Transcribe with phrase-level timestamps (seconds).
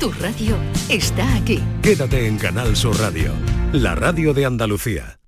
[0.00, 0.56] Tu radio
[0.88, 1.60] está aquí.
[1.82, 3.32] Quédate en Canal Sur Radio,
[3.72, 5.18] la radio de Andalucía.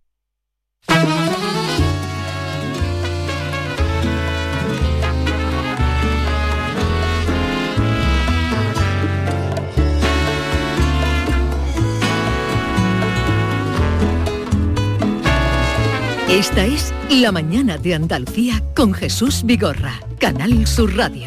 [16.28, 21.24] Esta es La mañana de Andalucía con Jesús Vigorra, Canal Sur Radio.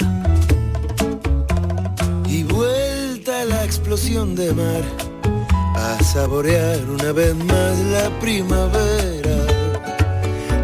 [3.94, 4.82] De mar
[5.76, 9.38] a saborear una vez más la primavera.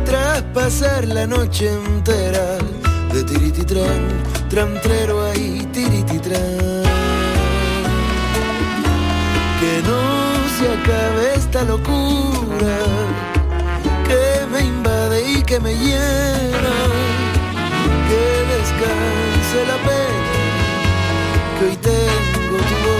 [0.04, 2.58] Tras pasar la noche entera
[3.14, 4.02] de tirititran,
[4.50, 6.58] trantrero ahí tirititran.
[9.60, 10.02] Que no
[10.58, 12.78] se acabe esta locura
[14.08, 16.76] que me invade y que me llena.
[18.10, 18.24] Que
[18.54, 20.34] descanse la pena,
[21.60, 22.99] que hoy tengo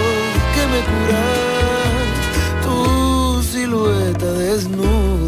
[0.70, 1.24] que me cura,
[2.62, 5.19] tu silueta desnuda.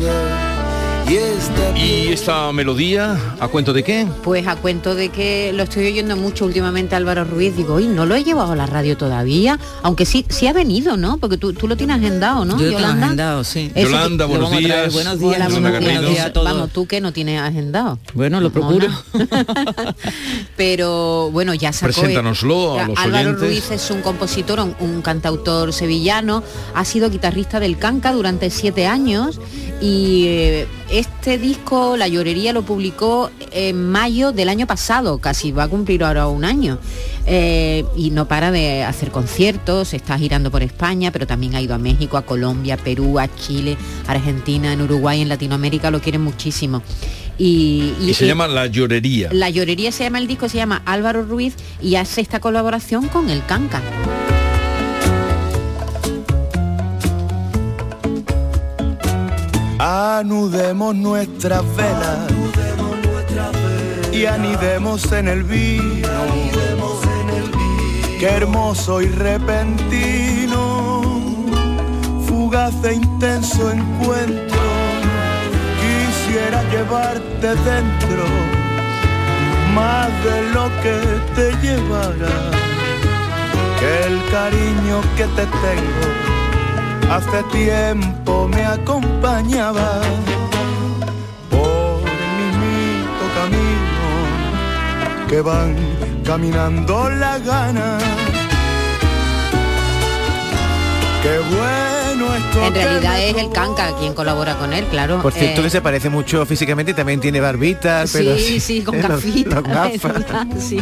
[1.12, 4.06] Y esta ¿Y esta melodía, a cuento de qué?
[4.22, 8.06] Pues a cuento de que lo estoy oyendo mucho últimamente Álvaro Ruiz, digo, y no
[8.06, 11.18] lo he llevado a la radio todavía, aunque sí, sí ha venido, ¿no?
[11.18, 12.58] Porque tú, tú lo tienes agendado, ¿no?
[12.58, 13.70] Yo lo tengo agendado, sí.
[13.74, 14.92] Eso Yolanda, buenos lo días.
[14.92, 16.10] Buenos días, Hola, Yolanda buenos Garrido.
[16.10, 16.26] días.
[16.26, 16.50] a todos.
[16.50, 17.98] Vamos, tú que no tienes agendado.
[18.14, 18.88] Bueno, lo procuro.
[20.56, 21.92] Pero bueno, ya sacó...
[21.92, 23.48] Preséntanoslo a los Álvaro oyentes.
[23.48, 26.42] Ruiz es un compositor, un, un cantautor sevillano,
[26.74, 29.40] ha sido guitarrista del Canca durante siete años
[29.82, 35.64] y eh, este disco, La Llorería, lo publicó en mayo del año pasado, casi va
[35.64, 36.78] a cumplir ahora un año.
[37.26, 41.74] Eh, y no para de hacer conciertos, está girando por España, pero también ha ido
[41.74, 46.80] a México, a Colombia, Perú, a Chile, Argentina, en Uruguay, en Latinoamérica, lo quieren muchísimo.
[47.36, 49.30] Y, Y se llama La Llorería.
[49.32, 53.30] La Llorería se llama el disco, se llama Álvaro Ruiz y hace esta colaboración con
[53.30, 53.82] el Canca.
[59.84, 62.30] Anudemos nuestras velas
[64.12, 66.08] y anidemos en el vino.
[68.20, 71.02] Qué hermoso y repentino,
[72.28, 74.60] fugaz e intenso encuentro.
[75.82, 78.24] Quisiera llevarte dentro,
[79.74, 80.96] más de lo que
[81.34, 82.30] te llevara.
[83.80, 86.31] Que el cariño que te tengo
[87.12, 90.00] hace tiempo me acompañaba
[91.50, 94.06] por el mismito camino
[95.28, 95.76] que van
[96.24, 97.98] caminando la gana.
[101.22, 102.21] Qué bueno.
[102.66, 105.20] En realidad es el Canca quien colabora con él, claro.
[105.22, 108.80] Por cierto Eh, que se parece mucho físicamente y también tiene barbitas, pero Sí, sí,
[108.82, 109.62] con gafitas.
[110.58, 110.78] sí.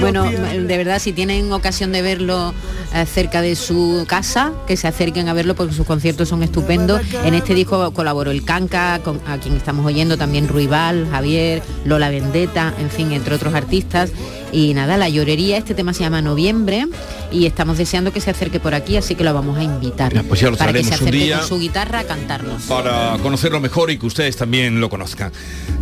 [0.00, 2.54] Bueno, de verdad, si tienen ocasión de verlo
[2.94, 7.00] eh, cerca de su casa, que se acerquen a verlo porque sus conciertos son estupendos.
[7.24, 12.10] En este disco colaboró el Canca, con, a quien estamos oyendo también Ruibal, Javier, Lola
[12.10, 14.10] Vendetta, en fin, entre otros artistas.
[14.52, 16.86] Y nada, La Llorería, este tema se llama Noviembre
[17.30, 20.40] y estamos deseando que se acerque por aquí, así que lo vamos a invitar pues
[20.40, 21.38] ya lo para que se traeremos un acerque día.
[21.38, 22.62] con su guitarra a cantarnos.
[22.62, 25.32] para conocerlo mejor y que ustedes también lo conozcan.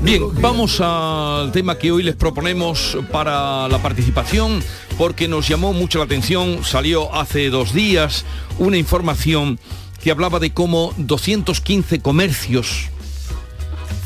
[0.02, 4.62] Bien, vamos al tema que hoy les proponemos para la participación,
[4.96, 8.24] porque nos llamó mucho la atención, salió hace dos días
[8.58, 9.58] una información
[10.02, 12.88] que hablaba de cómo 215 comercios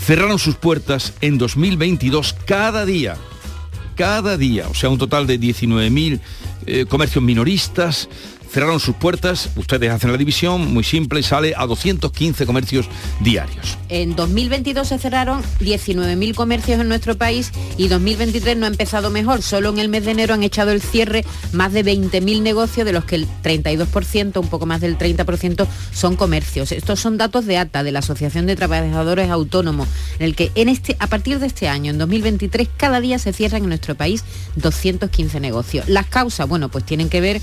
[0.04, 3.16] cerraron sus puertas en 2022 cada día,
[3.94, 6.20] cada día, o sea, un total de 19.000
[6.66, 8.08] eh, comercios minoristas
[8.52, 12.86] cerraron sus puertas, ustedes hacen la división, muy simple, sale a 215 comercios
[13.20, 13.78] diarios.
[13.88, 19.40] En 2022 se cerraron 19.000 comercios en nuestro país y 2023 no ha empezado mejor.
[19.40, 22.92] Solo en el mes de enero han echado el cierre más de 20.000 negocios, de
[22.92, 26.72] los que el 32%, un poco más del 30%, son comercios.
[26.72, 30.96] Estos son datos de ATA, de la Asociación de Trabajadores Autónomos, en el que este,
[30.98, 34.24] a partir de este año, en 2023, cada día se cierran en nuestro país
[34.56, 35.88] 215 negocios.
[35.88, 37.40] Las causas, bueno, pues tienen que ver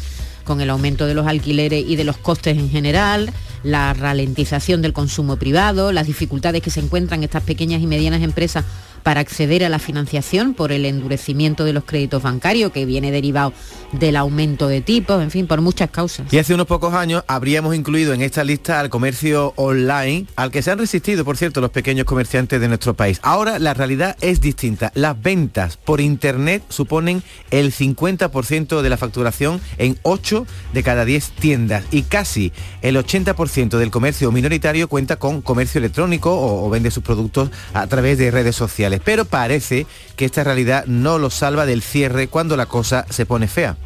[0.49, 3.31] con el aumento de los alquileres y de los costes en general,
[3.61, 8.65] la ralentización del consumo privado, las dificultades que se encuentran estas pequeñas y medianas empresas
[9.03, 13.53] para acceder a la financiación por el endurecimiento de los créditos bancarios que viene derivado
[13.91, 16.31] del aumento de tipos, en fin, por muchas causas.
[16.31, 20.61] Y hace unos pocos años habríamos incluido en esta lista al comercio online, al que
[20.61, 23.19] se han resistido, por cierto, los pequeños comerciantes de nuestro país.
[23.23, 24.91] Ahora la realidad es distinta.
[24.95, 31.31] Las ventas por Internet suponen el 50% de la facturación en 8 de cada 10
[31.31, 36.91] tiendas y casi el 80% del comercio minoritario cuenta con comercio electrónico o, o vende
[36.91, 38.88] sus productos a través de redes sociales.
[38.97, 43.47] Pero parece que esta realidad no los salva del cierre cuando la cosa se pone
[43.47, 43.77] fea.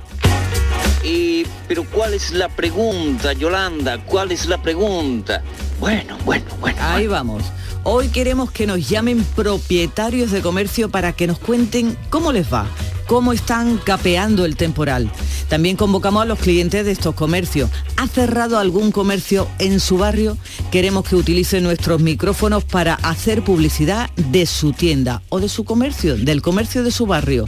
[1.03, 4.05] Y Pero ¿cuál es la pregunta, Yolanda?
[4.05, 5.43] ¿Cuál es la pregunta?
[5.79, 6.77] Bueno, bueno, bueno.
[6.81, 7.43] Ahí vamos.
[7.85, 12.65] Hoy queremos que nos llamen propietarios de comercio para que nos cuenten cómo les va,
[13.07, 15.11] cómo están capeando el temporal.
[15.49, 17.69] También convocamos a los clientes de estos comercios.
[17.97, 20.37] ¿Ha cerrado algún comercio en su barrio?
[20.71, 26.15] Queremos que utilicen nuestros micrófonos para hacer publicidad de su tienda o de su comercio,
[26.15, 27.45] del comercio de su barrio,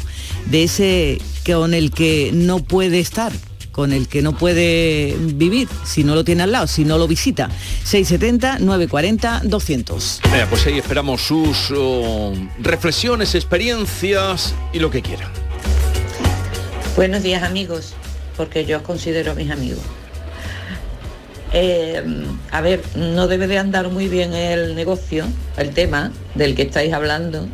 [0.48, 3.32] de ese con el que no puede estar
[3.76, 7.10] con el que no puede vivir si no lo tiene al lado, si no lo
[7.10, 7.50] visita.
[7.84, 10.22] 670 940 200.
[10.32, 12.32] Venga, pues ahí esperamos sus oh,
[12.62, 15.30] reflexiones, experiencias y lo que quieran.
[16.96, 17.96] Buenos días amigos,
[18.38, 19.84] porque yo os considero mis amigos.
[21.52, 22.02] Eh,
[22.52, 25.26] a ver, no debe de andar muy bien el negocio,
[25.58, 27.46] el tema del que estáis hablando,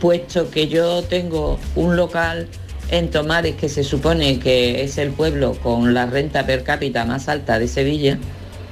[0.00, 2.46] puesto que yo tengo un local
[2.90, 7.28] en Tomares, que se supone que es el pueblo con la renta per cápita más
[7.28, 8.18] alta de Sevilla,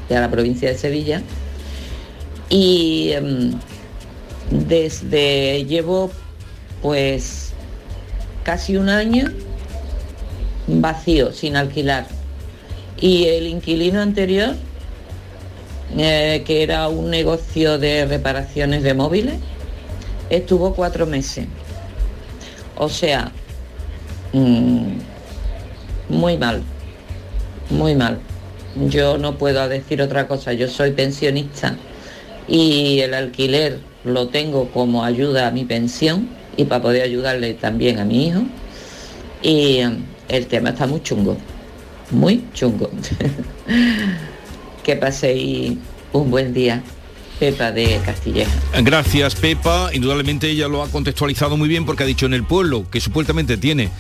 [0.09, 1.23] de la provincia de Sevilla,
[2.49, 3.53] y em,
[4.51, 6.11] desde llevo
[6.83, 7.53] pues
[8.43, 9.33] casi un año
[10.67, 12.07] vacío, sin alquilar.
[13.01, 14.55] Y el inquilino anterior,
[15.97, 19.35] eh, que era un negocio de reparaciones de móviles,
[20.31, 21.47] estuvo cuatro meses.
[22.77, 23.33] O sea,
[24.33, 24.93] mm,
[26.09, 26.63] muy mal,
[27.71, 28.19] muy mal.
[28.89, 31.77] Yo no puedo decir otra cosa, yo soy pensionista
[32.49, 37.99] y el alquiler lo tengo como ayuda a mi pensión y para poder ayudarle también
[37.99, 38.43] a mi hijo.
[39.43, 39.91] Y eh,
[40.29, 41.37] el tema está muy chungo,
[42.11, 42.91] muy chungo.
[44.83, 45.79] que paséis
[46.13, 46.83] un buen día.
[47.39, 48.53] Pepa de Castilleja.
[48.83, 49.91] Gracias, Pepa.
[49.93, 53.57] Indudablemente ella lo ha contextualizado muy bien porque ha dicho en el pueblo que supuestamente
[53.57, 53.91] tiene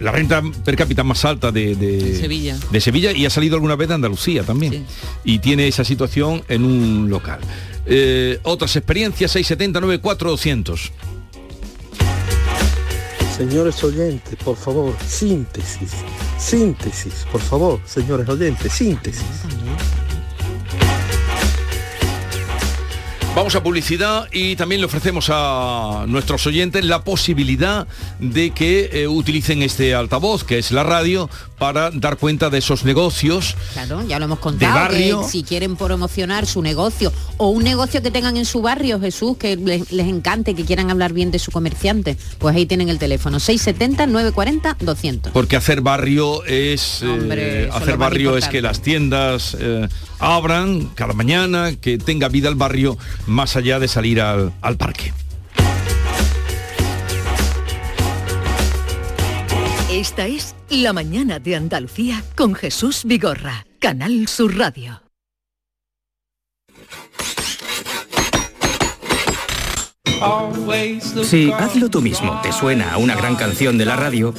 [0.00, 2.56] la renta per cápita más alta de, de- Sevilla.
[2.70, 4.84] de Sevilla y ha salido alguna vez de Andalucía también.
[5.24, 7.38] Y tiene esa situación en un local.
[7.86, 9.80] Eh, otras experiencias, 670
[10.28, 10.92] 200
[13.36, 15.92] Señores oyentes, por favor, síntesis.
[16.38, 19.24] Síntesis, por favor, señores oyentes, síntesis.
[23.40, 27.86] Vamos a publicidad y también le ofrecemos a nuestros oyentes la posibilidad
[28.18, 32.84] de que eh, utilicen este altavoz, que es la radio, para dar cuenta de esos
[32.84, 33.56] negocios.
[33.72, 34.74] Claro, ya lo hemos contado.
[34.74, 35.22] barrio.
[35.22, 39.38] que si quieren promocionar su negocio o un negocio que tengan en su barrio, Jesús,
[39.38, 42.98] que les, les encante, que quieran hablar bien de su comerciante, pues ahí tienen el
[42.98, 45.30] teléfono 670-940-200.
[45.32, 47.02] Porque hacer barrio es...
[47.02, 49.88] eh, Hombre, hacer barrio es que las tiendas eh,
[50.18, 52.98] abran cada mañana, que tenga vida el barrio
[53.30, 55.12] más allá de salir al, al parque.
[59.90, 65.02] Esta es La mañana de Andalucía con Jesús Vigorra, Canal Sur Radio.
[71.22, 74.34] Si Hazlo tú mismo te suena a una gran canción de la radio,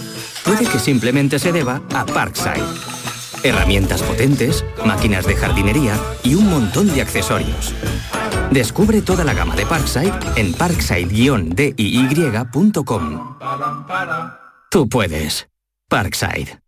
[0.45, 3.00] puede que simplemente se deba a Parkside.
[3.43, 7.73] Herramientas potentes, máquinas de jardinería y un montón de accesorios.
[8.51, 13.37] Descubre toda la gama de Parkside en parkside-diy.com.
[14.69, 15.47] Tú puedes.
[15.89, 16.61] Parkside.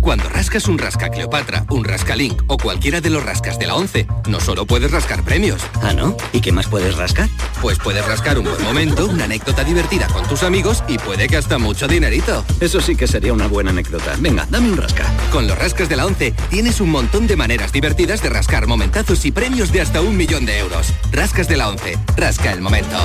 [0.00, 3.74] Cuando rascas un rasca Cleopatra, un rasca Link o cualquiera de los rascas de la
[3.74, 5.62] 11, no solo puedes rascar premios.
[5.82, 6.16] ¿Ah, no?
[6.32, 7.28] ¿Y qué más puedes rascar?
[7.60, 11.36] Pues puedes rascar un buen momento, una anécdota divertida con tus amigos y puede que
[11.36, 12.44] hasta mucho dinerito.
[12.60, 14.14] Eso sí que sería una buena anécdota.
[14.18, 15.04] Venga, dame un rasca.
[15.34, 19.24] Con los rascas de la 11 tienes un montón de maneras divertidas de rascar momentazos
[19.24, 20.92] y premios de hasta un millón de euros.
[21.10, 21.98] Rascas de la 11.
[22.16, 22.96] Rasca el momento.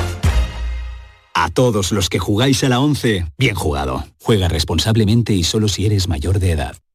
[1.33, 4.05] A todos los que jugáis a la 11, bien jugado.
[4.21, 6.75] Juega responsablemente y solo si eres mayor de edad.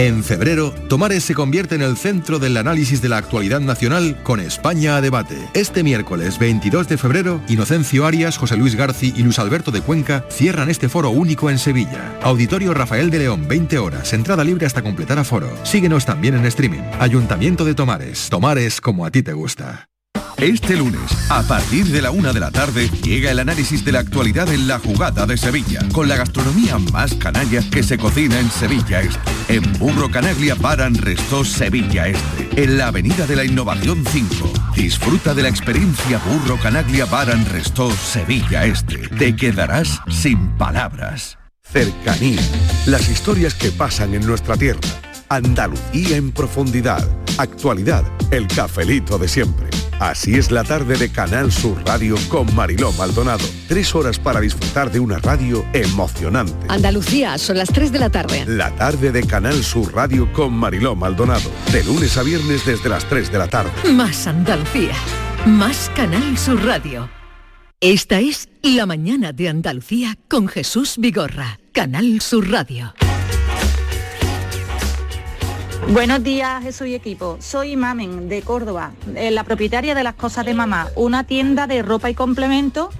[0.00, 4.40] En febrero, Tomares se convierte en el centro del análisis de la actualidad nacional con
[4.40, 5.36] España a debate.
[5.52, 10.24] Este miércoles 22 de febrero, Inocencio Arias, José Luis Garci y Luis Alberto de Cuenca
[10.30, 12.18] cierran este foro único en Sevilla.
[12.22, 15.50] Auditorio Rafael de León, 20 horas, entrada libre hasta completar aforo.
[15.64, 16.80] Síguenos también en streaming.
[16.98, 18.30] Ayuntamiento de Tomares.
[18.30, 19.89] Tomares como a ti te gusta.
[20.40, 23.98] Este lunes, a partir de la una de la tarde, llega el análisis de la
[23.98, 28.50] actualidad en la jugada de Sevilla, con la gastronomía más canalla que se cocina en
[28.50, 29.20] Sevilla Este.
[29.48, 34.50] En Burro Canaglia Baran Resto Sevilla Este, en la Avenida de la Innovación 5.
[34.74, 38.96] Disfruta de la experiencia Burro Canaglia Baran Resto Sevilla Este.
[39.18, 41.36] Te quedarás sin palabras.
[41.62, 42.40] Cercanía.
[42.86, 44.80] Las historias que pasan en nuestra tierra.
[45.28, 47.06] Andalucía en profundidad.
[47.36, 48.04] Actualidad.
[48.30, 49.79] El cafelito de siempre.
[50.00, 53.44] Así es la tarde de Canal Sur Radio con Mariló Maldonado.
[53.68, 56.54] Tres horas para disfrutar de una radio emocionante.
[56.68, 58.46] Andalucía, son las 3 de la tarde.
[58.46, 61.50] La tarde de Canal Sur Radio con Mariló Maldonado.
[61.70, 63.70] De lunes a viernes desde las 3 de la tarde.
[63.92, 64.94] Más Andalucía,
[65.44, 67.10] más Canal Sur Radio.
[67.80, 72.94] Esta es La Mañana de Andalucía con Jesús Vigorra, Canal Sur Radio.
[75.88, 77.36] Buenos días, Jesús y equipo.
[77.40, 81.82] Soy Mamen, de Córdoba, eh, la propietaria de Las Cosas de Mamá, una tienda de
[81.82, 82.90] ropa y complemento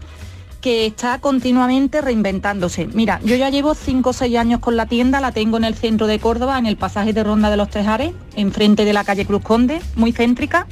[0.60, 2.88] que está continuamente reinventándose.
[2.88, 5.74] Mira, yo ya llevo 5 o 6 años con la tienda, la tengo en el
[5.74, 9.24] centro de Córdoba, en el pasaje de Ronda de los Tejares, enfrente de la calle
[9.24, 10.66] Cruz Conde, muy céntrica.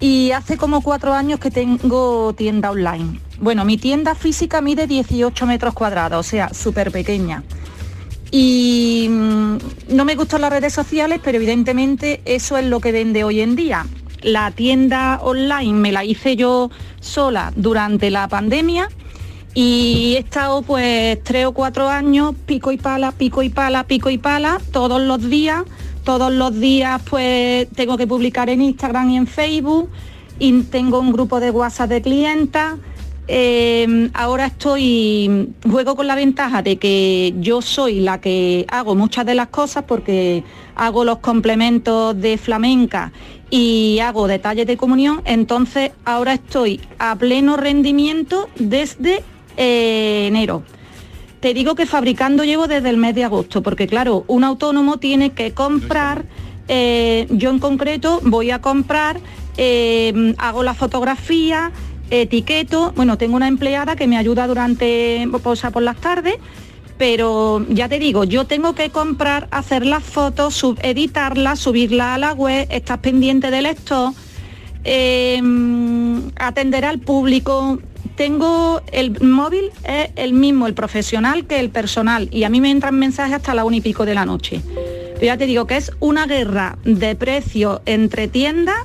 [0.00, 3.20] Y hace como 4 años que tengo tienda online.
[3.38, 7.44] Bueno, mi tienda física mide 18 metros cuadrados, o sea, súper pequeña
[8.30, 9.58] y mm,
[9.88, 13.56] no me gustan las redes sociales, pero evidentemente eso es lo que vende hoy en
[13.56, 13.86] día.
[14.22, 16.70] La tienda online me la hice yo
[17.00, 18.88] sola durante la pandemia
[19.54, 24.10] y he estado pues tres o cuatro años pico y pala, pico y pala, pico
[24.10, 25.64] y pala todos los días.
[26.04, 29.90] Todos los días pues tengo que publicar en Instagram y en Facebook
[30.38, 32.76] y tengo un grupo de WhatsApp de clientas
[33.28, 39.24] eh, ahora estoy, juego con la ventaja de que yo soy la que hago muchas
[39.26, 40.42] de las cosas porque
[40.74, 43.12] hago los complementos de flamenca
[43.50, 49.22] y hago detalles de comunión, entonces ahora estoy a pleno rendimiento desde
[49.56, 50.62] eh, enero.
[51.40, 55.30] Te digo que fabricando llevo desde el mes de agosto, porque claro, un autónomo tiene
[55.30, 56.24] que comprar,
[56.68, 59.20] eh, yo en concreto voy a comprar,
[59.56, 61.72] eh, hago la fotografía,
[62.10, 66.36] etiqueto, bueno, tengo una empleada que me ayuda durante, o sea, por las tardes,
[66.98, 72.32] pero ya te digo, yo tengo que comprar, hacer las fotos, editarlas, subirlas a la
[72.34, 74.14] web, estás pendiente del esto,
[74.84, 77.78] em, atender al público.
[78.16, 82.70] Tengo el móvil, es el mismo, el profesional que el personal, y a mí me
[82.70, 84.60] entran mensajes hasta la una y pico de la noche.
[85.14, 88.76] Pero ya te digo que es una guerra de precios entre tiendas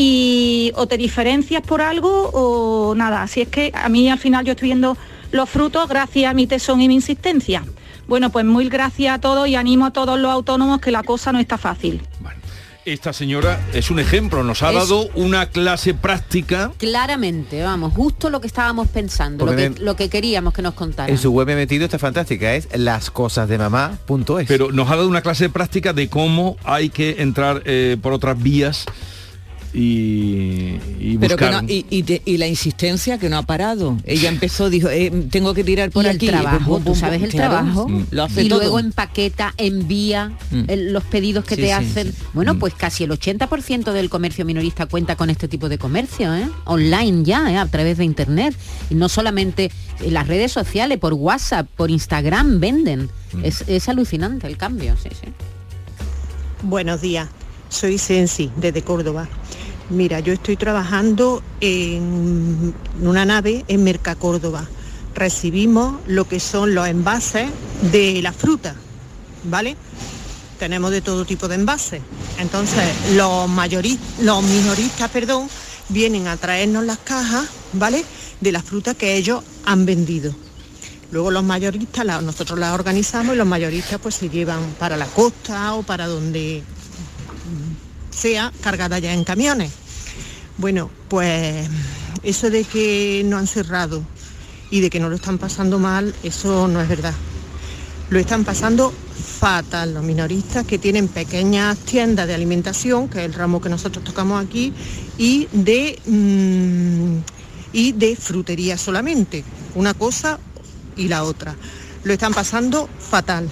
[0.00, 3.22] y o te diferencias por algo o nada.
[3.22, 4.96] Así es que a mí al final yo estoy viendo
[5.32, 7.64] los frutos gracias a mi tesón y mi insistencia.
[8.06, 11.32] Bueno, pues muy gracias a todos y animo a todos los autónomos que la cosa
[11.32, 12.00] no está fácil.
[12.84, 16.70] Esta señora es un ejemplo, nos ha Es- dado una clase práctica.
[16.78, 21.10] Claramente, vamos, justo lo que estábamos pensando, lo que, lo que queríamos que nos contara.
[21.10, 24.46] En su web he metido está fantástica, es lascosasdemamá.es.
[24.46, 28.40] Pero nos ha dado una clase práctica de cómo hay que entrar eh, por otras
[28.42, 28.86] vías
[29.74, 31.62] y, y Pero que buscar.
[31.64, 33.96] no- y, y te- y la insistencia que no ha parado.
[34.04, 36.26] Ella empezó, dijo, eh, tengo que tirar por y aquí.
[36.26, 37.50] el trabajo, pum, pum, tú sabes el claro.
[37.54, 37.90] trabajo.
[38.10, 38.60] Lo hace y todo.
[38.60, 40.62] luego empaqueta, envía Mm.
[40.68, 42.12] el- los pedidos que Sí, te sí, hacen.
[42.12, 42.18] sí.
[42.32, 42.58] Bueno, Mm.
[42.58, 46.48] pues casi el 80% del comercio minorista cuenta con este tipo de comercio, ¿eh?
[46.64, 47.56] online ya, ¿eh?
[47.58, 48.54] a través de internet.
[48.90, 49.70] Y no solamente
[50.00, 53.10] en las redes sociales, por WhatsApp, por Instagram venden.
[53.32, 53.44] Mm.
[53.44, 55.28] Es, es alucinante el cambio, sí, sí.
[56.62, 57.28] Buenos días,
[57.68, 59.28] soy Sensi desde Córdoba.
[59.90, 64.68] Mira, yo estoy trabajando en una nave en Mercacórdoba,
[65.14, 67.48] recibimos lo que son los envases
[67.90, 68.74] de la fruta,
[69.44, 69.76] ¿vale?
[70.58, 72.02] Tenemos de todo tipo de envases.
[72.38, 72.84] Entonces,
[73.14, 73.48] los,
[74.20, 75.48] los minoristas, perdón,
[75.88, 78.04] vienen a traernos las cajas, ¿vale?
[78.40, 80.34] De la fruta que ellos han vendido.
[81.10, 85.74] Luego los mayoristas, nosotros las organizamos y los mayoristas pues se llevan para la costa
[85.74, 86.62] o para donde
[88.18, 89.72] sea cargada ya en camiones.
[90.56, 91.68] Bueno, pues
[92.22, 94.02] eso de que no han cerrado
[94.70, 97.14] y de que no lo están pasando mal, eso no es verdad.
[98.10, 98.92] Lo están pasando
[99.38, 104.04] fatal los minoristas que tienen pequeñas tiendas de alimentación, que es el ramo que nosotros
[104.04, 104.72] tocamos aquí,
[105.16, 107.18] y de, mm,
[107.72, 109.44] y de frutería solamente.
[109.74, 110.40] Una cosa
[110.96, 111.54] y la otra.
[112.02, 113.48] Lo están pasando fatal.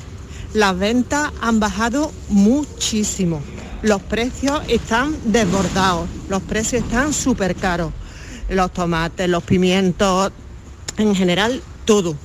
[0.54, 3.42] Las ventas han bajado muchísimo.
[3.83, 6.09] Los precios están desbordados.
[6.28, 7.92] Los precios están súper caros.
[8.49, 10.33] Los tomates, los pimientos,
[10.97, 12.16] en general todo.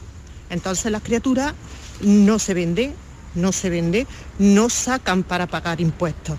[0.50, 1.54] Entonces las criaturas
[2.02, 2.94] no se venden,
[3.36, 4.08] no se venden,
[4.40, 6.38] no sacan para pagar impuestos.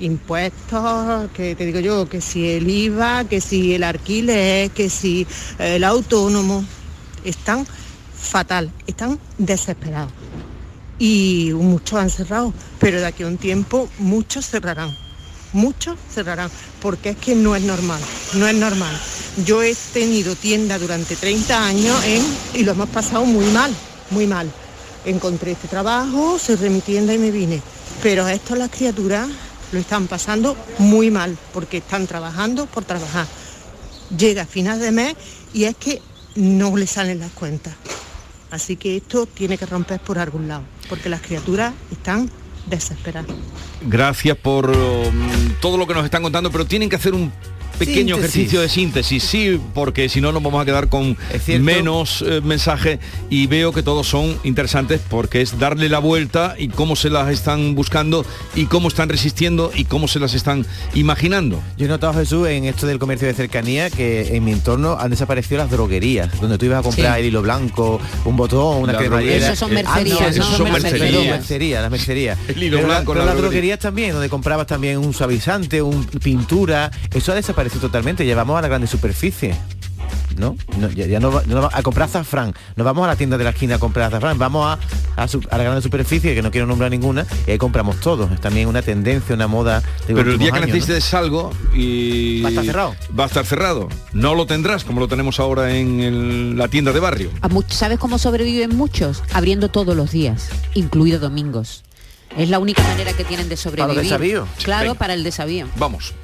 [0.00, 5.26] Impuestos, que te digo yo, que si el IVA, que si el alquiler, que si
[5.58, 6.64] el autónomo,
[7.24, 7.66] están
[8.14, 10.12] fatal, están desesperados.
[10.98, 14.90] Y muchos han cerrado, pero de aquí a un tiempo muchos cerrarán.
[15.52, 18.00] Muchos cerrarán, porque es que no es normal,
[18.34, 18.98] no es normal.
[19.44, 22.22] Yo he tenido tienda durante 30 años en,
[22.54, 23.72] y lo hemos pasado muy mal,
[24.10, 24.50] muy mal.
[25.04, 27.60] Encontré este trabajo, cerré mi tienda y me vine.
[28.02, 29.28] Pero esto las criaturas
[29.72, 33.26] lo están pasando muy mal, porque están trabajando por trabajar.
[34.16, 35.16] Llega a final de mes
[35.52, 36.00] y es que
[36.36, 37.74] no le salen las cuentas.
[38.52, 42.30] Así que esto tiene que romper por algún lado, porque las criaturas están
[42.66, 43.34] desesperadas.
[43.80, 47.32] Gracias por um, todo lo que nos están contando, pero tienen que hacer un
[47.78, 48.34] pequeño Síntesis.
[48.36, 51.16] ejercicio de síntesis, sí, porque si no nos vamos a quedar con
[51.60, 52.98] menos eh, mensajes
[53.30, 57.28] y veo que todos son interesantes porque es darle la vuelta y cómo se las
[57.30, 58.24] están buscando
[58.54, 61.62] y cómo están resistiendo y cómo se las están imaginando.
[61.76, 65.10] Yo he notado, Jesús, en esto del comercio de cercanía, que en mi entorno han
[65.10, 67.20] desaparecido las droguerías, donde tú ibas a comprar Sí.
[67.20, 69.46] el hilo blanco, un botón, una La cremallera.
[69.46, 70.28] Esos son Ah, mercerías, no, ¿no?
[70.28, 70.82] esos son Mercerías.
[70.92, 71.10] mercerías.
[71.12, 72.38] Perdón, mercerías, las mercerías.
[72.48, 73.42] El hilo Pero la- blanco, pero la las droguería.
[73.42, 78.24] droguerías también, donde comprabas también un suavizante, un pintura, eso ha desaparecido totalmente.
[78.24, 79.54] Llevamos a la grande superficie.
[80.36, 80.56] ¿No?
[80.78, 82.54] No, ya, ya no, va- no a comprar azafrán.
[82.76, 85.42] No vamos a la tienda de la esquina a comprar azafrán, vamos a, a su-
[85.50, 88.30] a la grande superficie, que no quiero nombrar ninguna, y ahí compramos todo.
[88.32, 90.74] Es también una tendencia, una moda de Pero el día que años, ¿no?
[90.74, 92.40] necesites algo y...
[92.40, 92.96] Va a estar cerrado.
[93.18, 93.88] Va a estar cerrado.
[94.14, 97.30] No lo tendrás como lo tenemos ahora en el- la tienda de barrio.
[97.42, 99.22] A much- ¿Sabes cómo sobreviven muchos?
[99.34, 101.84] Abriendo todos los días, incluidos domingos.
[102.38, 104.00] Es la única manera que tienen de sobrevivir.
[104.02, 104.48] desavío.
[104.64, 104.98] Claro, Venga.
[104.98, 105.66] para el desavío.
[105.76, 106.14] Vamos.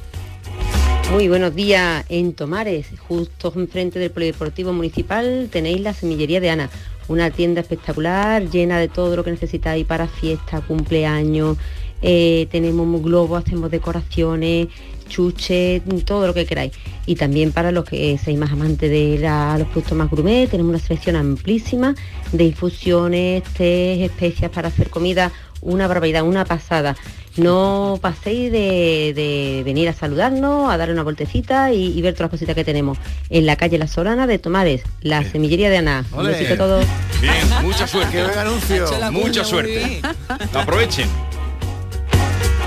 [1.11, 2.05] Muy buenos días.
[2.11, 6.69] En Tomares, justo enfrente del Polideportivo Municipal, tenéis la Semillería de Ana,
[7.09, 11.57] una tienda espectacular, llena de todo lo que necesitáis para fiesta, cumpleaños.
[12.03, 14.69] eh, tenemos globos, hacemos decoraciones,
[15.09, 16.73] chuches, todo lo que queráis.
[17.07, 19.19] Y también para los que seáis más amantes de
[19.59, 21.95] los productos más gourmet, tenemos una selección amplísima
[22.33, 26.97] de infusiones, especias para hacer comida, una barbaridad, una pasada.
[27.39, 32.27] No paséis de, de venir a saludarnos, a darle una voltecita y, y ver todas
[32.27, 32.99] las cositas que tenemos.
[33.31, 36.05] En la calle La Solana de Tomares, la semillería de Ana.
[36.13, 36.87] Un besito a todos.
[37.23, 38.17] Bien, mucha suerte.
[38.17, 38.87] Qué buen anuncio.
[39.13, 40.01] Mucha suerte.
[40.53, 41.09] Aprovechen.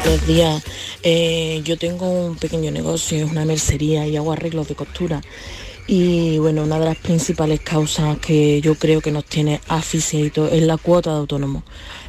[0.03, 0.63] Buenos días.
[1.03, 5.21] Eh, yo tengo un pequeño negocio, es una mercería y hago arreglos de costura.
[5.87, 10.63] Y bueno, una de las principales causas que yo creo que nos tiene asfixiados es
[10.63, 11.63] la cuota de autónomo.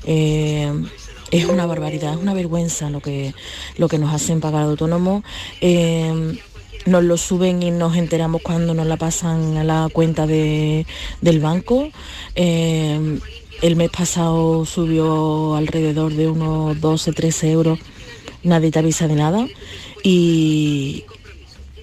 [0.04, 0.70] Eh,
[1.32, 3.34] es una barbaridad, es una vergüenza lo que,
[3.78, 5.24] lo que nos hacen pagar autónomo.
[5.60, 6.38] Eh,
[6.86, 10.86] nos lo suben y nos enteramos cuando nos la pasan a la cuenta de-
[11.20, 11.88] del banco.
[12.34, 13.18] Eh,
[13.62, 17.78] el mes pasado subió alrededor de unos 12, 13 euros.
[18.42, 19.46] Nadie te avisa de nada.
[20.02, 21.04] Y,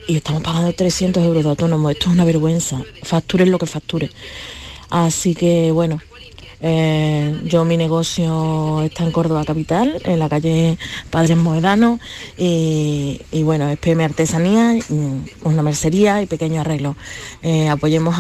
[0.08, 1.90] y estamos pagando 300 euros de autónomo.
[1.90, 2.82] Esto es una vergüenza.
[3.04, 4.10] Facturen lo que facture.
[4.90, 6.02] Así que bueno,
[6.62, 10.78] eh, yo mi negocio está en Córdoba Capital, en la calle
[11.10, 12.00] Padres Moedanos.
[12.38, 16.96] Y, bueno, es PM Artesanía, mm, una mercería y pequeño arreglo.
[17.42, 18.16] Eh, apoyemos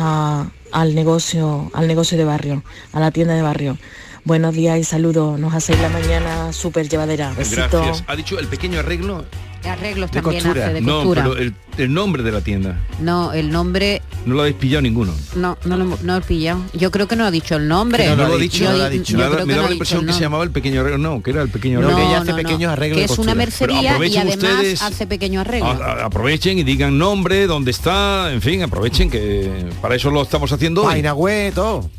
[0.71, 3.77] al negocio, al negocio de barrio, a la tienda de barrio.
[4.25, 5.39] Buenos días y saludos.
[5.39, 7.33] Nos hacéis la mañana súper llevadera.
[7.35, 8.03] Gracias.
[8.07, 9.25] Ha dicho el pequeño arreglo
[9.65, 10.65] Arreglos De también costura.
[10.65, 11.23] hace de No, costura.
[11.23, 12.79] pero el, el nombre de la tienda.
[13.01, 15.13] No, el nombre No lo habéis pillado ninguno.
[15.35, 16.61] no, no lo, no lo he pillado.
[16.73, 18.07] Yo creo que no ha dicho el nombre.
[18.09, 18.63] no, lo ha dicho.
[18.63, 19.17] Yo- no lo ha yo dicho.
[19.17, 20.97] Me da- creo me que daba no la impresión que se llamaba el pequeño arreglo.
[20.97, 21.99] No, que era el pequeño No, arreglo.
[22.09, 22.95] no, no.
[22.95, 25.67] Que es una mercería y aprovechen además ustedes- hace pequeño arreglo.
[25.67, 30.21] A- a- aprovechen y digan nombre, dónde está, en fin, aprovechen que para eso lo
[30.21, 30.83] estamos haciendo.
[30.83, 31.89] Página web, todo.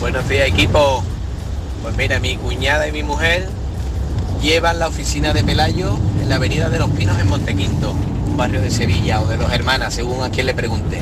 [0.00, 1.02] Buenos días equipo.
[1.82, 3.48] Pues mira, mi cuñada y mi mujer
[4.44, 8.60] llevan la oficina de Pelayo en la avenida de los Pinos en Montequinto, un barrio
[8.60, 11.00] de Sevilla o de dos hermanas, según a quien le pregunte.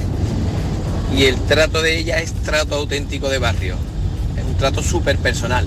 [1.13, 3.75] Y el trato de ella es trato auténtico de barrio,
[4.39, 5.67] es un trato súper personal.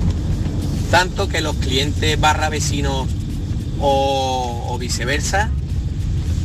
[0.90, 3.10] Tanto que los clientes barra vecinos
[3.82, 5.50] o, o viceversa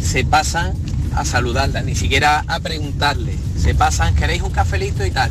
[0.03, 0.73] se pasan
[1.15, 3.37] a saludarla, ni siquiera a preguntarle.
[3.57, 5.31] Se pasan, ¿queréis un cafelito y tal?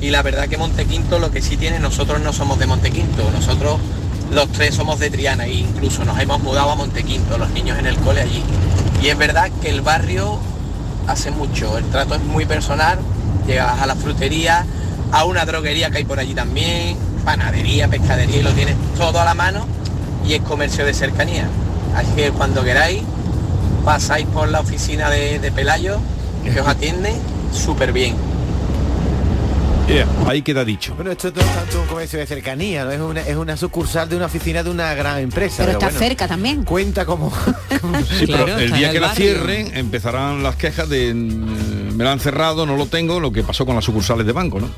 [0.00, 3.80] Y la verdad que Montequinto lo que sí tiene, nosotros no somos de Montequinto, nosotros
[4.30, 7.86] los tres somos de Triana e incluso nos hemos mudado a Montequinto, los niños en
[7.86, 8.42] el cole allí.
[9.02, 10.38] Y es verdad que el barrio
[11.06, 12.98] hace mucho, el trato es muy personal,
[13.46, 14.64] llegas a la frutería,
[15.12, 19.24] a una droguería que hay por allí también, panadería, pescadería y lo tienes todo a
[19.24, 19.66] la mano
[20.26, 21.48] y es comercio de cercanía.
[21.96, 23.02] Así que cuando queráis,
[23.84, 25.98] pasáis por la oficina de, de Pelayo,
[26.44, 27.14] que os atiende
[27.52, 28.29] súper bien.
[29.90, 30.94] Yeah, ahí queda dicho.
[30.94, 32.92] Bueno, esto no es tanto un comercio de cercanía, ¿no?
[32.92, 35.64] Es una, es una sucursal de una oficina de una gran empresa.
[35.64, 36.64] Pero está bueno, cerca también.
[36.64, 37.32] Cuenta como...
[38.08, 42.12] Sí, Claro, pero el día que la cierren empezarán las quejas de mm, me la
[42.12, 44.68] han cerrado, no lo tengo, lo que pasó con las sucursales de banco, ¿no?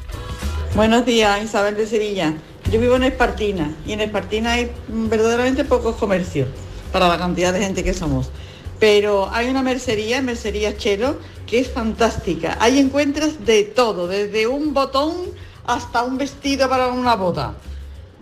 [0.74, 2.32] Buenos días, Isabel de Sevilla.
[2.70, 6.48] Yo vivo en Espartina y en Espartina hay mm, verdaderamente pocos comercios
[6.90, 8.30] para la cantidad de gente que somos.
[8.78, 11.18] Pero hay una mercería, Mercería Chelo,
[11.52, 12.56] que es fantástica.
[12.60, 15.12] Ahí encuentras de todo, desde un botón
[15.66, 17.52] hasta un vestido para una bota.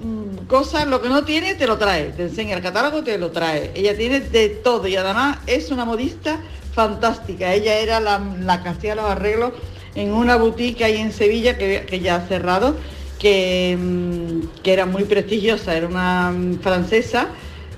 [0.02, 3.30] Mm, Cosas, lo que no tiene te lo trae, te enseña el catálogo, te lo
[3.30, 3.70] trae.
[3.76, 6.40] Ella tiene de todo y además es una modista
[6.74, 7.54] fantástica.
[7.54, 9.52] Ella era la, la que hacía los arreglos
[9.94, 12.74] en una boutique ahí en Sevilla que, que ya ha cerrado,
[13.20, 17.28] que, mm, que era muy prestigiosa, era una mm, francesa,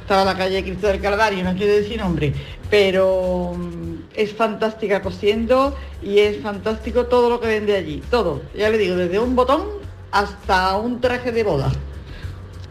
[0.01, 2.33] estaba en la calle Cristo del Calvario, no quiero decir nombre,
[2.73, 8.41] pero mm, es fantástica cosiendo y es fantástico todo lo que vende allí, todo.
[8.57, 9.67] Ya le digo, desde un botón
[10.11, 11.71] hasta un traje de boda.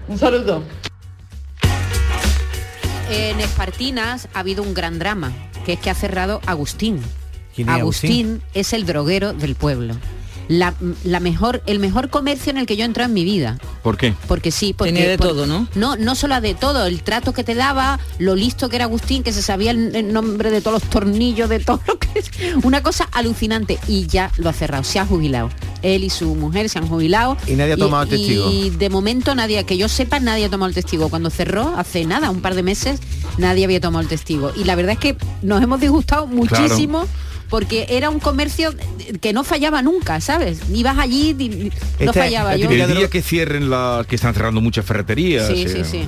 [0.08, 0.64] Un saludo.
[3.12, 5.32] En Espartinas ha habido un gran drama,
[5.68, 7.00] que es que ha cerrado Agustín.
[7.54, 9.94] ¿Quién es Agustín es el droguero del pueblo.
[10.52, 10.74] La,
[11.06, 13.58] la mejor, el mejor comercio en el que yo he entrado en mi vida.
[13.84, 14.14] ¿Por qué?
[14.28, 15.68] Porque sí, porque Tenía de por- todo, ¿no?
[15.76, 19.24] No, no solo de todo, el trato que te daba, lo listo que era Agustín,
[19.24, 22.30] que se sabía el, el nombre de todos los tornillos, de todo lo que es.
[22.64, 23.80] Una cosa alucinante.
[23.88, 25.50] Y ya lo ha cerrado, se ha jubilado.
[25.84, 27.38] Él y su mujer se han jubilado.
[27.48, 28.52] Y nadie ha tomado el testigo.
[28.52, 31.08] Y de momento nadie, que yo sepa, nadie ha tomado el testigo.
[31.10, 33.00] Cuando cerró, hace nada, un par de meses,
[33.38, 34.52] nadie había tomado el testigo.
[34.56, 37.08] Y la verdad es que nos hemos disgustado muchísimo.
[37.52, 38.74] Porque era un comercio
[39.20, 40.60] que no fallaba nunca, ¿sabes?
[40.74, 42.52] Ibas allí y no Esta- fallaba.
[42.52, 45.48] la Yo, El día que cierren las que están cerrando muchas ferreterías.
[45.48, 46.08] Sí, eh, sí, sí.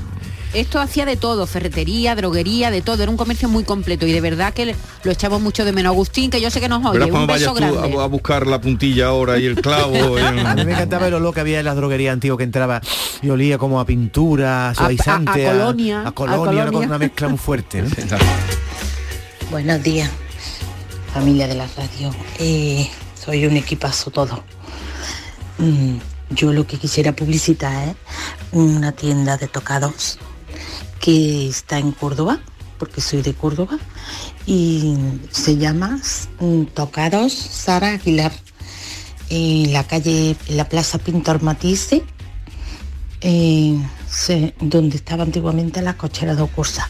[0.54, 3.02] Esto hacía de todo, ferretería, droguería, de todo.
[3.02, 5.90] Era un comercio muy completo y de verdad que lo echamos mucho de menos.
[5.94, 7.00] Agustín, que yo sé que nos oye.
[7.00, 7.98] Verás Un beso tú grande.
[7.98, 9.96] a, a buscar la puntilla ahora y el clavo.
[10.46, 12.82] A mí me encantaba el olor que había en las droguerías antiguas que entraba
[13.24, 16.72] y olía como a pintura, suavizante, a colonia, a, a colonia, una, colonia.
[16.72, 17.82] cosa- una mezcla muy fuerte.
[17.82, 17.90] ¿no?
[19.52, 20.10] Buenos días,
[21.14, 22.12] familia de la radio.
[22.40, 22.90] Eh,
[23.24, 24.44] soy un equipazo todo.
[25.58, 25.98] Mm,
[26.32, 27.96] yo lo que quisiera publicitar es
[28.52, 30.18] una tienda de tocados
[31.00, 32.40] que está en Córdoba,
[32.80, 33.78] porque soy de Córdoba,
[34.46, 34.96] y
[35.32, 36.00] se llama
[36.40, 38.32] mm, Tocados Sara Aguilar,
[39.30, 42.04] en la calle, en la Plaza Pintor Matisse,
[43.22, 43.78] eh,
[44.60, 46.90] donde estaba antiguamente la cochera de Ocursa.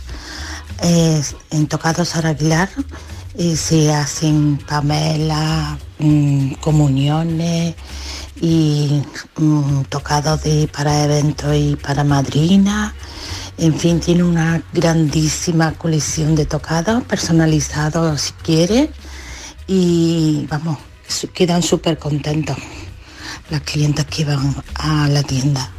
[0.82, 2.70] Es- en Tocados Sara Aguilar
[3.36, 7.76] eh, se hacen pamelas, mm, comuniones
[8.40, 9.02] y
[9.38, 12.94] mm, tocados de, para eventos y para madrinas.
[13.58, 18.90] En fin, tiene una grandísima colección de tocados personalizados si quiere
[19.68, 20.78] y vamos,
[21.34, 22.58] quedan súper contentos
[23.50, 25.70] las clientas que van a la tienda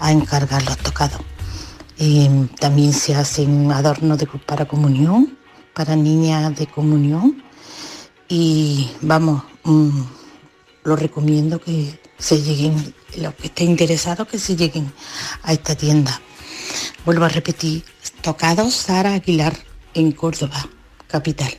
[0.00, 1.20] a encargar los tocados.
[1.98, 5.38] Eh, también se hacen adornos de, para comunión,
[5.74, 7.42] para niñas de comunión.
[8.28, 10.00] Y vamos, mm,
[10.84, 14.92] lo recomiendo que se lleguen, los que estén interesados, que se lleguen
[15.42, 16.20] a esta tienda.
[17.04, 17.84] Vuelvo a repetir,
[18.22, 19.54] tocados Sara Aguilar
[19.92, 20.68] en Córdoba,
[21.06, 21.52] capital.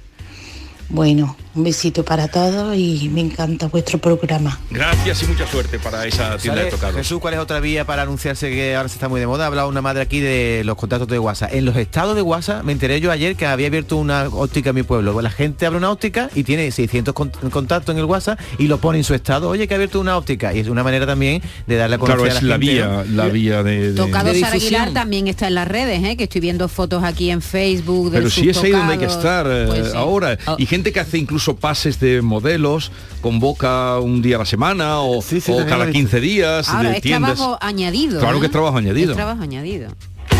[0.89, 4.59] Bueno, Un besito para todos y me encanta vuestro programa.
[4.69, 6.95] Gracias y mucha suerte para esa tienda de ¿Sabe, tocados.
[6.97, 9.45] Jesús, ¿cuál es otra vía para anunciarse que ahora se está muy de moda?
[9.45, 11.53] Ha hablado una madre aquí de los contactos de WhatsApp.
[11.53, 14.75] En los estados de WhatsApp me enteré yo ayer que había abierto una óptica en
[14.75, 15.21] mi pueblo.
[15.21, 18.79] La gente abre una óptica y tiene 600 con- contactos en el WhatsApp y lo
[18.79, 19.47] pone en su estado.
[19.49, 20.53] Oye, que ha abierto una óptica.
[20.53, 22.73] Y es una manera también de darle a conocer Claro, a es la, la gente,
[22.73, 23.03] vía, ¿no?
[23.23, 23.91] la vía de...
[23.91, 24.81] de- Tocado de Sara difusión.
[24.81, 26.17] Aguilar también está en las redes, ¿eh?
[26.17, 28.11] que estoy viendo fotos aquí en Facebook.
[28.11, 29.23] de Pero sus sí es ahí donde hay que tocados.
[29.25, 29.97] estar eh, Pues sí.
[29.97, 30.37] ahora.
[30.57, 35.19] Y gente que hace incluso pases de modelos, convoca un día a la semana o,
[35.19, 37.35] o también cada lo he 15 días Ahora de es tiendas.
[37.35, 38.19] trabajo añadido.
[38.19, 38.39] Claro ¿eh?
[38.39, 39.11] que es trabajo añadido.
[39.11, 39.89] Es trabajo añadido.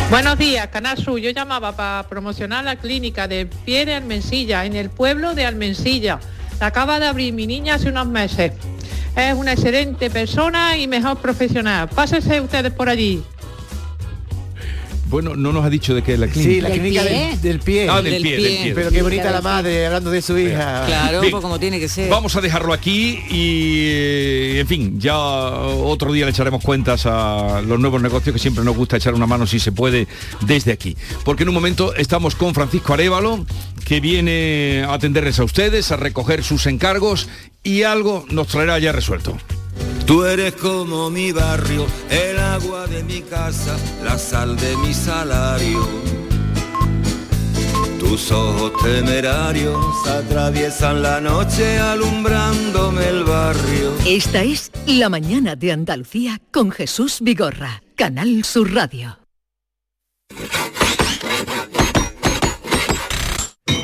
[0.09, 1.19] Buenos días, Canal Sur.
[1.19, 6.19] Yo llamaba para promocionar la clínica de pie de Almensilla, en el pueblo de Almensilla.
[6.59, 8.51] La acaba de abrir mi niña hace unos meses.
[9.15, 11.89] Es una excelente persona y mejor profesional.
[11.89, 13.23] Pásense ustedes por allí.
[15.07, 16.51] Bueno, no nos ha dicho de qué es la clínica.
[16.51, 17.87] Sí, la clínica del, del pie.
[17.89, 18.71] Ah, del pie, del pie.
[18.73, 20.85] Pero qué bonita la madre hablando de su hija.
[21.21, 21.31] Bien.
[21.31, 22.09] como tiene que ser.
[22.09, 27.61] Vamos a dejarlo aquí y, eh, en fin, ya otro día le echaremos cuentas a
[27.65, 30.07] los nuevos negocios que siempre nos gusta echar una mano si se puede
[30.41, 30.97] desde aquí.
[31.23, 33.45] Porque en un momento estamos con Francisco Arevalo,
[33.85, 37.29] que viene a atenderles a ustedes, a recoger sus encargos
[37.63, 39.37] y algo nos traerá ya resuelto.
[40.05, 45.83] Tú eres como mi barrio, el agua de mi casa, la sal de mi salario.
[47.99, 53.93] Tus ojos temerarios atraviesan la noche alumbrándome el barrio.
[54.05, 59.17] Esta es La mañana de Andalucía con Jesús Vigorra, Canal Sur Radio.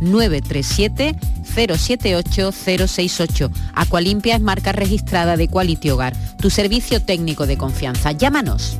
[0.00, 1.16] 937-078-068.
[1.56, 3.50] 937-078-068.
[3.74, 8.12] Aqualimpia es marca registrada de Quality Hogar, tu servicio técnico de confianza.
[8.12, 8.78] Llámanos.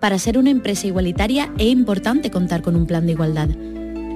[0.00, 3.48] Para ser una empresa igualitaria es importante contar con un plan de igualdad.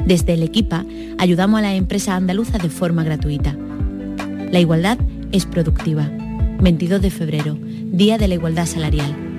[0.05, 0.85] Desde el Equipa
[1.19, 3.57] ayudamos a las empresas andaluzas de forma gratuita.
[4.51, 4.99] La igualdad
[5.31, 6.11] es productiva.
[6.61, 9.36] 22 de febrero, Día de la Igualdad Salarial.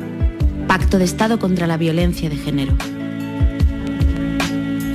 [0.67, 2.75] Pacto de Estado contra la Violencia de Género.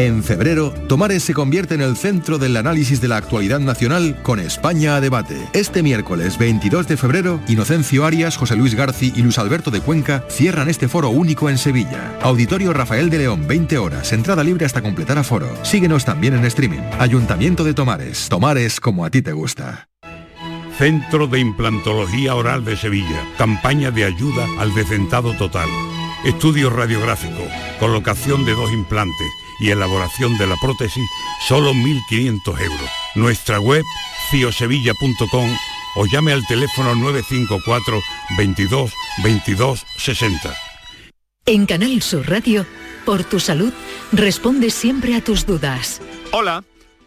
[0.00, 4.40] En febrero, Tomares se convierte en el centro del análisis de la actualidad nacional con
[4.40, 5.36] España a debate.
[5.52, 10.24] Este miércoles 22 de febrero, Inocencio Arias, José Luis Garci y Luis Alberto de Cuenca
[10.30, 12.18] cierran este foro único en Sevilla.
[12.22, 15.50] Auditorio Rafael de León, 20 horas, entrada libre hasta completar aforo.
[15.64, 16.80] Síguenos también en streaming.
[16.98, 18.30] Ayuntamiento de Tomares.
[18.30, 19.90] Tomares como a ti te gusta.
[20.78, 23.22] Centro de Implantología Oral de Sevilla.
[23.36, 25.68] Campaña de ayuda al decentado total.
[26.24, 27.42] Estudio radiográfico,
[27.78, 29.28] colocación de dos implantes
[29.60, 31.04] y elaboración de la prótesis,
[31.46, 32.90] solo 1.500 euros.
[33.14, 33.84] Nuestra web,
[34.30, 35.50] ciosevilla.com
[35.96, 38.00] o llame al teléfono 954
[38.36, 38.92] 22
[39.22, 40.54] 22 60.
[41.46, 42.66] En Canal Sur Radio,
[43.04, 43.72] por tu salud,
[44.12, 46.00] responde siempre a tus dudas.
[46.32, 46.64] Hola.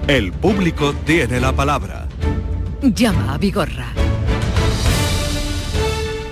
[0.07, 2.07] El público tiene la palabra.
[2.83, 3.89] Llama a Vigorra.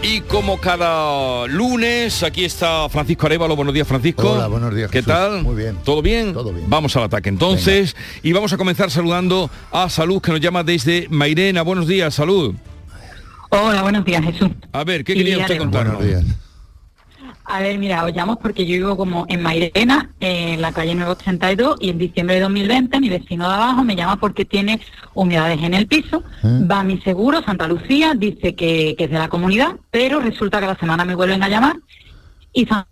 [0.02, 3.54] Y como cada lunes, aquí está Francisco Arevalo.
[3.56, 4.32] Buenos días, Francisco.
[4.32, 4.90] Hola, buenos días.
[4.90, 5.12] ¿Qué Jesús.
[5.12, 5.42] tal?
[5.42, 5.76] Muy bien.
[5.84, 6.32] ¿Todo bien?
[6.34, 6.68] Todo bien.
[6.68, 7.96] Vamos al ataque entonces.
[8.22, 11.62] Y vamos a comenzar saludando a Salud, que nos llama desde Mairena.
[11.62, 12.54] Buenos días, Salud.
[13.54, 14.48] Hola, buenos días, Jesús.
[14.72, 15.96] A ver, ¿qué quería usted contarnos?
[15.96, 16.36] Buenos días.
[17.44, 21.76] A ver, mira, os llamo porque yo vivo como en Mairena, en la calle 982,
[21.80, 24.80] y en diciembre de 2020 mi vecino de abajo me llama porque tiene
[25.12, 26.24] humedades en el piso.
[26.42, 30.58] Va a mi seguro, Santa Lucía, dice que, que es de la comunidad, pero resulta
[30.58, 31.76] que a la semana me vuelven a llamar
[32.54, 32.88] y Santa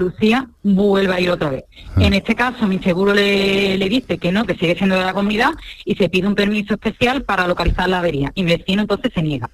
[0.00, 1.64] Lucía vuelve a ir otra vez.
[1.98, 5.12] En este caso, mi seguro le, le dice que no, que sigue siendo de la
[5.12, 5.50] comunidad
[5.84, 8.32] y se pide un permiso especial para localizar la avería.
[8.34, 9.50] Y mi vecino entonces se niega.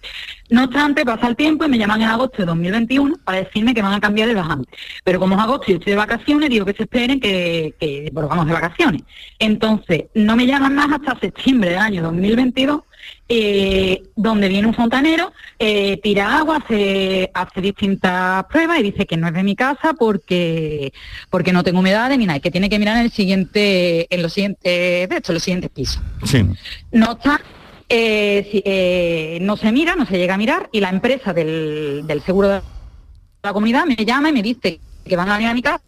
[0.49, 3.83] No obstante, pasa el tiempo y me llaman en agosto de 2021 para decirme que
[3.83, 4.71] van a cambiar el bajante.
[5.03, 8.47] Pero como es agosto y estoy de vacaciones, digo que se esperen que, que volvamos
[8.47, 9.03] de vacaciones.
[9.39, 12.83] Entonces, no me llaman más hasta septiembre del año 2022
[13.29, 19.17] eh, donde viene un fontanero, eh, tira agua, hace, hace distintas pruebas y dice que
[19.17, 20.93] no es de mi casa porque,
[21.31, 24.33] porque no tengo humedades ni nada, que tiene que mirar en el siguiente, en los
[24.33, 26.03] siguientes, de hecho, los siguientes pisos.
[26.25, 26.45] Sí.
[26.91, 27.41] No está,
[27.89, 32.23] eh, eh, no se mira, no se llega a mirar, y la empresa del, del
[32.23, 32.63] seguro de
[33.43, 35.81] la comunidad me llama y me dice que van a venir a mi casa,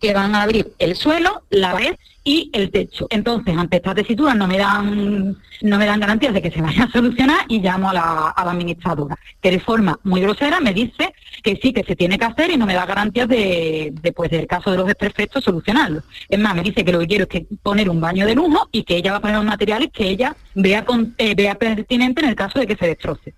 [0.00, 3.06] que van a abrir el suelo, la pared y el techo.
[3.10, 6.84] Entonces, ante estas tesituras no me dan no me dan garantías de que se vaya
[6.84, 10.72] a solucionar y llamo a la, a la administradora, que de forma muy grosera me
[10.72, 14.12] dice que sí, que se tiene que hacer y no me da garantías de, de,
[14.12, 16.02] pues, del caso de los desperfectos solucionarlo.
[16.28, 18.68] Es más, me dice que lo que quiero es que poner un baño de lujo
[18.72, 20.84] y que ella va a poner los materiales que ella vea,
[21.18, 23.34] eh, vea pertinente en el caso de que se destroce.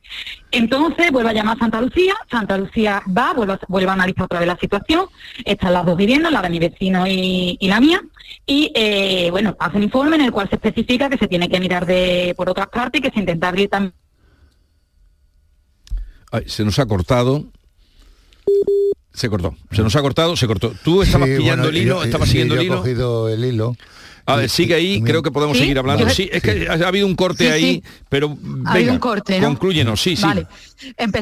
[0.51, 3.33] Entonces vuelve a llamar a Santa Lucía, Santa Lucía va,
[3.69, 5.07] vuelve a, analizar otra vez la situación,
[5.45, 8.01] están las dos viviendas, la de mi vecino y, la mía,
[8.47, 11.59] y eh, bueno, hace un informe en el cual se especifica que se tiene que
[11.59, 13.95] mirar de por otras partes y que se intenta abrir también
[16.47, 17.53] se nos ha cortado.
[19.13, 19.55] Se cortó.
[19.71, 20.73] Se nos ha cortado, se cortó.
[20.83, 23.29] Tú estabas Sí, pillando bueno, el hilo, yo- estabas sí, siguiendo yo el he cogido
[23.29, 23.77] el hilo.
[24.27, 25.65] A ver, sigue ahí, creo que podemos ¿Sí?
[25.65, 26.09] seguir hablando.
[26.09, 27.83] Sí, es que ha habido un corte Sí, ahí, sí.
[28.09, 28.29] pero
[28.65, 29.49] Ha habido venga, un corte, ¿no?
[29.49, 30.23] conclúyenos, sí, sí.
[30.23, 30.47] Vale.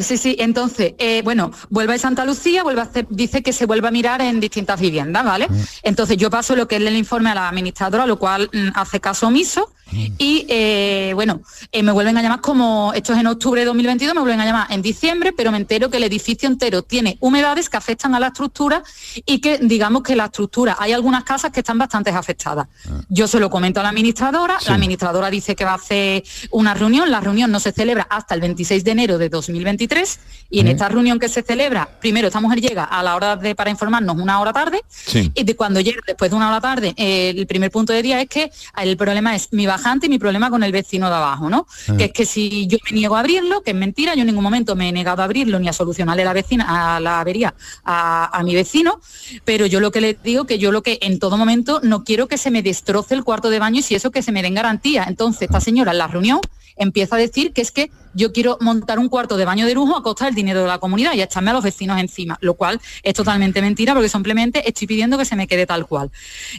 [0.01, 0.37] Sí, sí.
[0.39, 3.91] Entonces, eh, bueno, vuelve a Santa Lucía, vuelve a hacer, dice que se vuelve a
[3.91, 5.49] mirar en distintas viviendas, ¿vale?
[5.83, 9.01] Entonces yo paso lo que es el informe a la administradora, lo cual mm, hace
[9.01, 9.73] caso omiso.
[10.17, 14.15] Y eh, bueno, eh, me vuelven a llamar como, esto es en octubre de 2022,
[14.15, 17.69] me vuelven a llamar en diciembre, pero me entero que el edificio entero tiene humedades
[17.69, 18.83] que afectan a la estructura
[19.27, 22.69] y que digamos que la estructura, hay algunas casas que están bastante afectadas.
[23.09, 26.75] Yo se lo comento a la administradora, la administradora dice que va a hacer una
[26.75, 30.19] reunión, la reunión no se celebra hasta el 26 de enero de 2023
[30.51, 33.55] y en esta reunión que se celebra, primero esta mujer llega a la hora de
[33.55, 35.31] para informarnos una hora tarde Sí.
[35.35, 38.21] y de cuando llega después de una hora tarde, eh, el primer punto de día
[38.21, 38.51] es que
[38.83, 41.67] el problema es mi bajante y mi problema con el vecino de abajo, ¿no?
[41.89, 41.95] Ah.
[41.97, 44.45] Que es que si yo me niego a abrirlo, que es mentira, yo en ningún
[44.45, 48.37] momento me he negado a abrirlo ni a solucionarle la vecina a la avería a,
[48.39, 49.01] a mi vecino,
[49.45, 52.29] pero yo lo que le digo que yo lo que en todo momento no quiero
[52.29, 54.55] que se me destroce el cuarto de baño y si eso que se me den
[54.55, 55.05] garantía.
[55.09, 56.41] Entonces esta señora en la reunión
[56.77, 59.97] empieza a decir que es que yo quiero montar un cuarto de baño de lujo
[59.97, 62.55] a costa del dinero de la comunidad y a echarme a los vecinos encima, lo
[62.55, 66.11] cual es totalmente mentira porque simplemente estoy pidiendo que se me quede tal cual.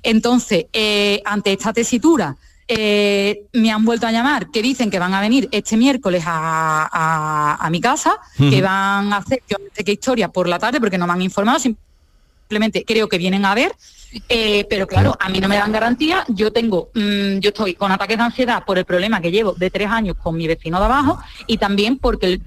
[0.02, 5.14] Entonces, eh, ante esta tesitura, eh, me han vuelto a llamar que dicen que van
[5.14, 8.16] a venir este miércoles a, a- a mi casa,
[8.50, 11.14] que van a hacer, yo no sé qué historia por la tarde porque no me
[11.14, 11.93] han informado, simplemente
[12.86, 13.74] creo que vienen a ver,
[14.30, 17.92] eh, pero claro, a mí no me dan garantía, yo tengo, mm, yo estoy con
[17.92, 20.86] ataques de ansiedad por el problema que llevo de tres años con mi vecino de
[20.86, 22.42] abajo y también porque el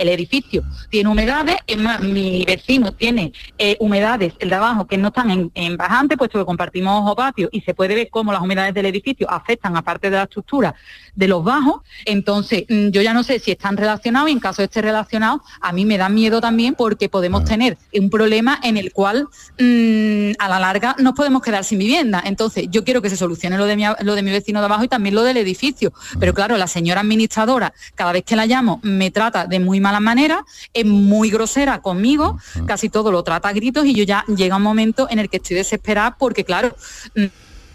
[0.00, 4.96] el edificio tiene humedades, es más, mi vecino tiene eh, humedades, el de abajo, que
[4.98, 8.32] no están en, en bajante, puesto que compartimos ojo patio y se puede ver cómo
[8.32, 10.74] las humedades del edificio afectan aparte de la estructura
[11.14, 11.82] de los bajos.
[12.04, 15.42] Entonces, mm, yo ya no sé si están relacionados y en caso de esté relacionado,
[15.60, 20.32] a mí me da miedo también porque podemos tener un problema en el cual mm,
[20.38, 22.22] a la larga nos podemos quedar sin vivienda.
[22.24, 24.84] Entonces, yo quiero que se solucione lo de mi, lo de mi vecino de abajo
[24.84, 25.92] y también lo del edificio.
[26.18, 30.00] Pero claro, la señora administradora, cada vez que la llamo, me trata de muy mala
[30.00, 34.56] manera, es muy grosera conmigo, casi todo lo trata a gritos y yo ya llega
[34.56, 36.76] un momento en el que estoy desesperada porque, claro,
[37.16, 37.24] mm,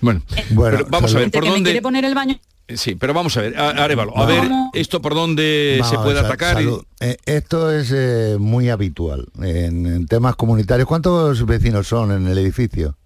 [0.01, 0.21] Bueno,
[0.57, 1.81] pero vamos a ver, ¿por que me quiere dónde?
[1.81, 5.79] poner el baño Sí, pero vamos a ver, a- Arevalo, a ver, esto por dónde
[5.87, 6.59] se puede atacar.
[6.63, 6.69] y-.
[6.99, 10.87] Eh, esto es eh, muy habitual en, en temas comunitarios.
[10.87, 12.97] ¿Cuántos vecinos son en el edificio?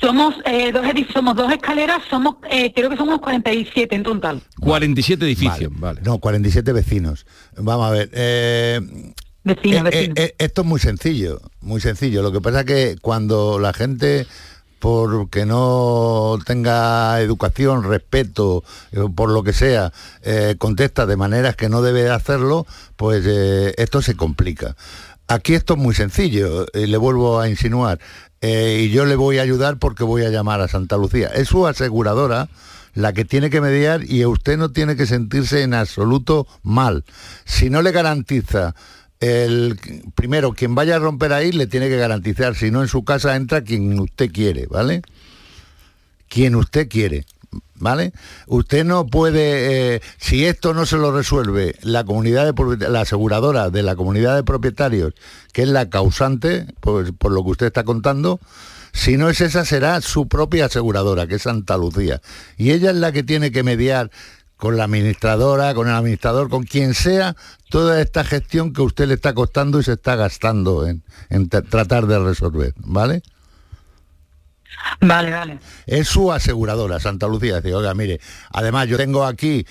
[0.00, 4.42] Somos eh, dos edificios, somos dos escaleras, somos eh, creo que somos 47 en total.
[4.60, 6.00] 47 edificios, vale.
[6.02, 7.26] No, 47 vecinos.
[7.56, 8.10] Vamos a ver.
[8.12, 8.80] eh,
[9.42, 10.30] Vecinos, eh, vecinos.
[10.38, 12.22] esto es muy sencillo, muy sencillo.
[12.22, 14.26] Lo que pasa es que cuando la gente
[14.80, 21.68] porque no tenga educación, respeto, eh, por lo que sea, eh, contesta de maneras que
[21.68, 22.66] no debe de hacerlo,
[22.96, 24.76] pues eh, esto se complica.
[25.28, 28.00] Aquí esto es muy sencillo, y le vuelvo a insinuar,
[28.40, 31.28] eh, y yo le voy a ayudar porque voy a llamar a Santa Lucía.
[31.28, 32.48] Es su aseguradora
[32.94, 37.04] la que tiene que mediar y usted no tiene que sentirse en absoluto mal.
[37.44, 38.74] Si no le garantiza
[39.20, 39.78] el
[40.14, 43.36] primero quien vaya a romper ahí le tiene que garantizar, si no en su casa
[43.36, 45.02] entra quien usted quiere, ¿vale?
[46.28, 47.26] Quien usted quiere.
[47.74, 48.12] ¿Vale?
[48.46, 53.70] Usted no puede, eh, si esto no se lo resuelve la comunidad de la aseguradora
[53.70, 55.14] de la comunidad de propietarios,
[55.52, 58.38] que es la causante, pues, por lo que usted está contando,
[58.92, 62.20] si no es esa, será su propia aseguradora, que es Santa Lucía.
[62.56, 64.10] Y ella es la que tiene que mediar
[64.56, 67.34] con la administradora, con el administrador, con quien sea,
[67.70, 71.66] toda esta gestión que usted le está costando y se está gastando en, en tra-
[71.66, 73.22] tratar de resolver, ¿vale?
[75.00, 75.58] Vale, vale.
[75.86, 77.60] Es su aseguradora, Santa Lucía.
[77.60, 78.20] Dice, oiga, mire,
[78.50, 79.66] además yo tengo aquí,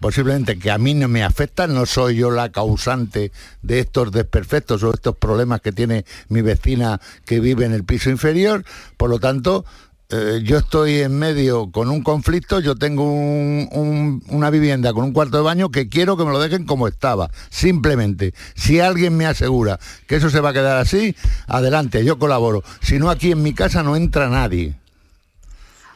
[0.00, 3.32] posiblemente que a mí no me afecta, no soy yo la causante
[3.62, 8.10] de estos desperfectos o estos problemas que tiene mi vecina que vive en el piso
[8.10, 8.64] inferior,
[8.96, 9.64] por lo tanto,
[10.12, 15.04] eh, yo estoy en medio con un conflicto, yo tengo un- un- una vivienda con
[15.04, 17.30] un cuarto de baño que quiero que me lo dejen como estaba.
[17.50, 22.62] Simplemente, si alguien me asegura que eso se va a quedar así, adelante, yo colaboro.
[22.82, 24.76] Si no, aquí en mi casa no entra nadie.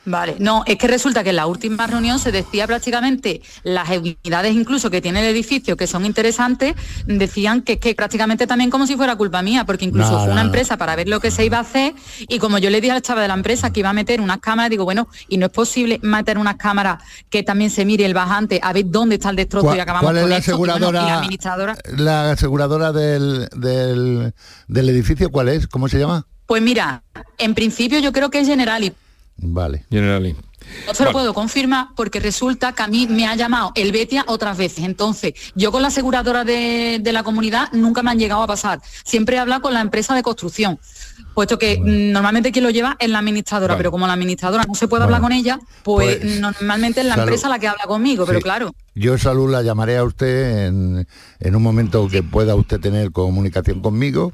[0.07, 4.55] Vale, no, es que resulta que en la última reunión se decía prácticamente las unidades
[4.55, 6.75] incluso que tiene el edificio que son interesantes,
[7.07, 10.27] decían que es que prácticamente también como si fuera culpa mía, porque incluso No, fue
[10.29, 10.47] no, una no.
[10.49, 13.03] empresa para ver lo que se iba a hacer y como yo le dije al
[13.03, 15.53] chaval de la empresa que iba a meter unas cámaras, digo, bueno, y no es
[15.53, 19.37] posible meter unas cámaras que también se mire el bajante a ver dónde está el
[19.37, 20.53] destrozo y ¿Cuál, acabamos cuál es con la esto.
[20.53, 21.03] Y bueno, y aseguradora?
[21.03, 24.33] la administradora, la aseguradora del, del,
[24.69, 25.67] del edificio, ¿cuál es?
[25.67, 26.27] ¿Cómo se llama?
[26.47, 27.03] pues mira,
[27.39, 28.93] en principio yo creo que es Generali,
[29.39, 29.85] Vale.
[29.91, 30.35] Generali.
[30.87, 31.13] No se lo Vale.
[31.13, 34.85] puedo confirmar porque resulta que a mí me ha llamado el Betia otras veces.
[34.85, 38.81] Entonces, yo con la aseguradora de, de la comunidad nunca me han llegado a pasar.
[39.05, 40.81] Siempre he hablado con la empresa de construcción,
[41.35, 43.79] puesto que mm, normalmente quien lo lleva es la administradora, Vale.
[43.79, 47.07] pero como la administradora no se puede Bueno, hablar con ella, pues, pues, normalmente es
[47.07, 47.29] la salud.
[47.29, 48.75] empresa la que habla conmigo, pero claro.
[48.97, 51.07] Yo, Salud, la llamaré a usted en,
[51.39, 54.33] en un momento que pueda usted tener comunicación conmigo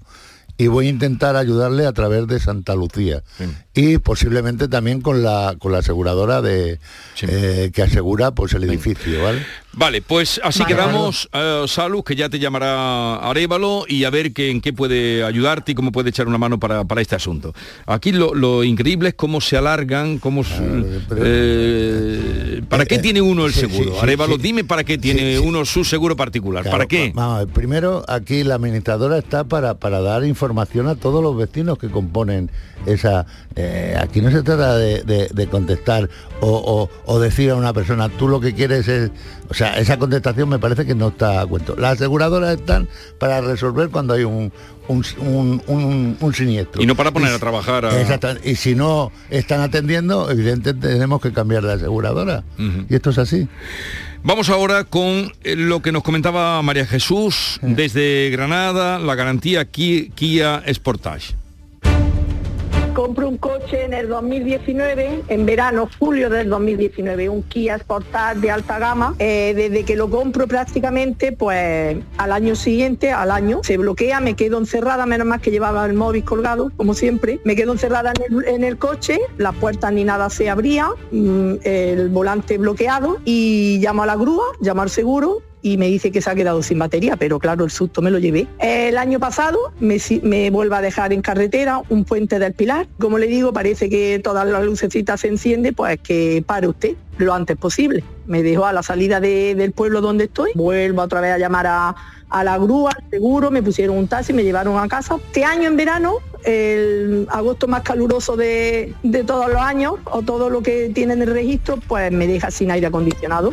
[0.59, 3.23] y voy a intentar ayudarle a través de Santa Lucía.
[3.75, 6.79] Y posiblemente también con la con la aseguradora de
[7.23, 9.45] eh, que asegura pues el edificio, ¿vale?
[9.75, 14.35] Vale, pues así Vale, quedamos, eh, Salud, que ya te llamará Arevalo y a ver
[14.35, 17.55] que, en qué puede ayudarte y cómo puede echar una mano para, para este asunto.
[17.87, 20.43] Aquí lo, lo increíble es cómo se alargan, cómo...
[21.17, 23.85] eh, ¿Para qué tiene uno el sí, seguro?
[23.85, 24.43] sí, sí, Arevalo, sí.
[24.43, 26.69] dime para qué tiene uno su seguro particular.
[26.69, 27.13] ¿Para qué?
[27.17, 31.79] va- Vamos primero aquí la administradora está para, para dar información a todos los vecinos
[31.79, 32.51] que componen
[32.87, 33.27] esa...
[33.57, 36.09] eh, aquí no se trata de, de- de contestar
[36.41, 39.11] o, o- o decir a una persona, tú lo que quieres es...
[39.53, 41.77] O sea, esa contestación me parece que no está a cuento.
[41.77, 42.89] Las aseguradoras están
[43.19, 44.51] para resolver cuando hay un,
[44.89, 46.83] un, un- un- un siniestro.
[46.83, 48.01] Y no para poner a trabajar a...
[48.01, 48.51] Exactamente.
[48.51, 52.45] Y si no están atendiendo, evidentemente tenemos que cambiar de aseguradora.
[52.89, 53.47] Y esto es así.
[54.25, 60.13] Vamos ahora con eh, lo que nos comentaba María Jesús desde Granada, la garantía Ki-
[60.15, 61.35] Kia Sportage.
[62.95, 68.51] Compro un coche en el 2019, en verano, julio del 2019, un Kia Sportage de
[68.51, 69.15] alta gama.
[69.19, 74.37] Eh, desde que lo compro prácticamente, pues al año siguiente, al año, se bloquea, me
[74.37, 77.41] quedo encerrada, menos mal que llevaba el móvil colgado, como siempre.
[77.45, 81.55] Me quedo encerrada en el, en el coche, las puertas ni nada se abría, mm,
[81.65, 86.21] el volante bloqueado y llamo a la grúa, llamo al seguro y me dice que
[86.21, 88.49] se ha quedado sin batería, pero claro, el susto me lo llevé.
[88.59, 92.89] El año pasado me, me vuelve a dejar en carretera un puente del Pilar.
[92.99, 97.33] Como le digo, parece que todas las lucecitas se encienden, pues que pare usted lo
[97.33, 98.03] antes posible.
[98.27, 101.67] Me dejó a la salida de- del pueblo donde estoy, vuelvo otra vez a llamar
[101.69, 101.95] a,
[102.29, 105.17] a la grúa, al seguro, me pusieron un taxi, me llevaron a casa.
[105.27, 110.51] Este año en verano, el agosto más caluroso de, de todos los años, o todo
[110.51, 113.51] lo que tiene en el registro, pues me deja sin aire acondicionado.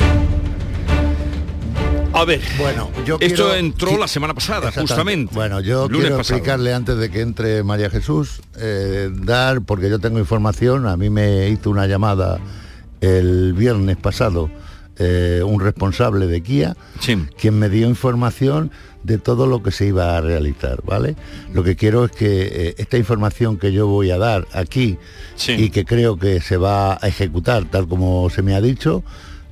[2.19, 5.33] A ver, bueno, yo esto quiero- entró sí, la semana pasada, justamente.
[5.33, 6.35] Bueno, yo lunes quiero pasado.
[6.37, 11.09] explicarle antes de que entre María Jesús, eh, dar, porque yo tengo información, a mí
[11.09, 12.39] me hizo una llamada
[12.99, 14.49] el viernes pasado
[14.97, 16.75] eh, un responsable de Kia,
[17.39, 18.69] quien me dio información
[19.03, 21.15] de todo lo que se iba a realizar, ¿vale?
[21.53, 24.97] Lo que quiero es que eh, esta información que yo voy a dar aquí
[25.57, 29.05] y que creo que se va a ejecutar tal como se me ha dicho,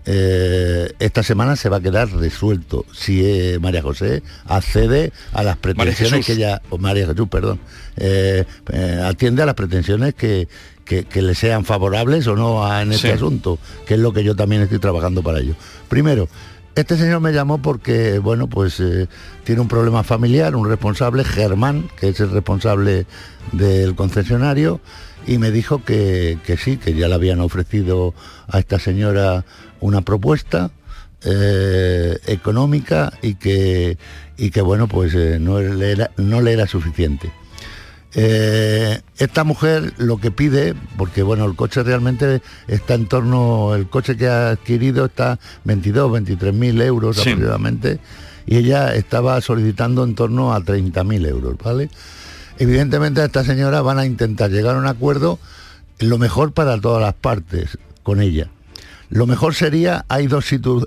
[0.07, 2.85] eh, esta semana se va a quedar resuelto.
[2.93, 7.59] Si eh, María José accede a las pretensiones que ella, o María Jesús, perdón,
[9.03, 10.47] atiende a las pretensiones que,
[10.85, 14.61] que, le sean favorables o no en este asunto, que es lo que yo también
[14.61, 15.55] estoy trabajando para ello.
[15.89, 16.29] Primero,
[16.77, 19.07] este señor me llamó porque, bueno, pues eh,
[19.43, 23.07] tiene un problema familiar, un responsable, Germán, que es el responsable
[23.51, 24.79] del concesionario,
[25.25, 28.13] y me dijo que, sí, que ya le habían ofrecido
[28.47, 29.43] a esta señora
[29.79, 30.71] una propuesta
[31.23, 33.97] eh, económica y que,
[34.37, 37.31] y que, bueno, pues eh, no, no le era suficiente.
[38.13, 43.89] Eh, esta mujer lo que pide, porque bueno, el coche realmente está en torno, el
[43.89, 47.99] coche que ha adquirido está 22, 23 mil euros aproximadamente,
[48.45, 51.89] y ella estaba solicitando en torno a 30 mil euros, ¿vale?
[52.57, 55.37] Evidentemente a esta señora van a intentar llegar a un acuerdo
[55.99, 58.49] lo mejor para todas las partes con ella.
[59.09, 60.45] Lo mejor sería, hay dos,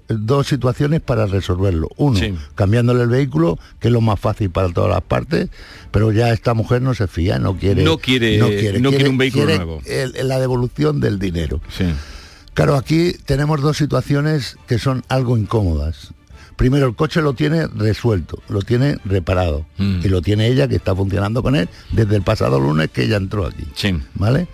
[0.09, 1.89] dos situaciones para resolverlo.
[1.97, 2.21] Uno,
[2.55, 5.49] cambiándole el vehículo, que es lo más fácil para todas las partes,
[5.91, 7.83] pero ya esta mujer no se fía, no quiere...
[7.83, 9.83] No quiere, no quiere, un vehículo nuevo.
[10.23, 11.61] la devolución del dinero.
[12.55, 16.13] Claro, aquí tenemos dos situaciones que son algo incómodas.
[16.57, 19.65] Primero, el coche lo tiene resuelto, lo tiene reparado.
[19.79, 20.01] Mm.
[20.05, 23.17] Y lo tiene ella que está funcionando con él desde el pasado lunes que ella
[23.17, 23.65] entró aquí.
[24.15, 24.47] ¿Vale?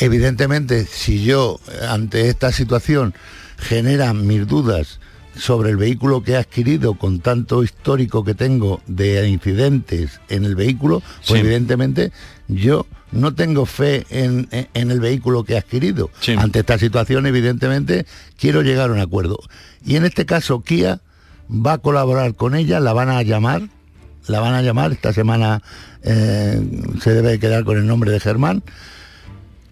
[0.00, 3.14] Evidentemente, si yo ante esta situación
[3.58, 4.98] generan mis dudas
[5.36, 10.56] sobre el vehículo que he adquirido con tanto histórico que tengo de incidentes en el
[10.56, 12.12] vehículo, pues evidentemente
[12.48, 16.10] yo no tengo fe en, el vehículo que he adquirido.
[16.36, 18.06] Ante esta situación, evidentemente,
[18.38, 19.38] quiero llegar a un acuerdo.
[19.84, 21.00] Y en este caso, Kia
[21.50, 23.68] va a colaborar con ella, la van a llamar,
[24.26, 25.62] la van a llamar, esta semana
[26.02, 26.60] eh,
[27.02, 28.62] se debe quedar con el nombre de Germán,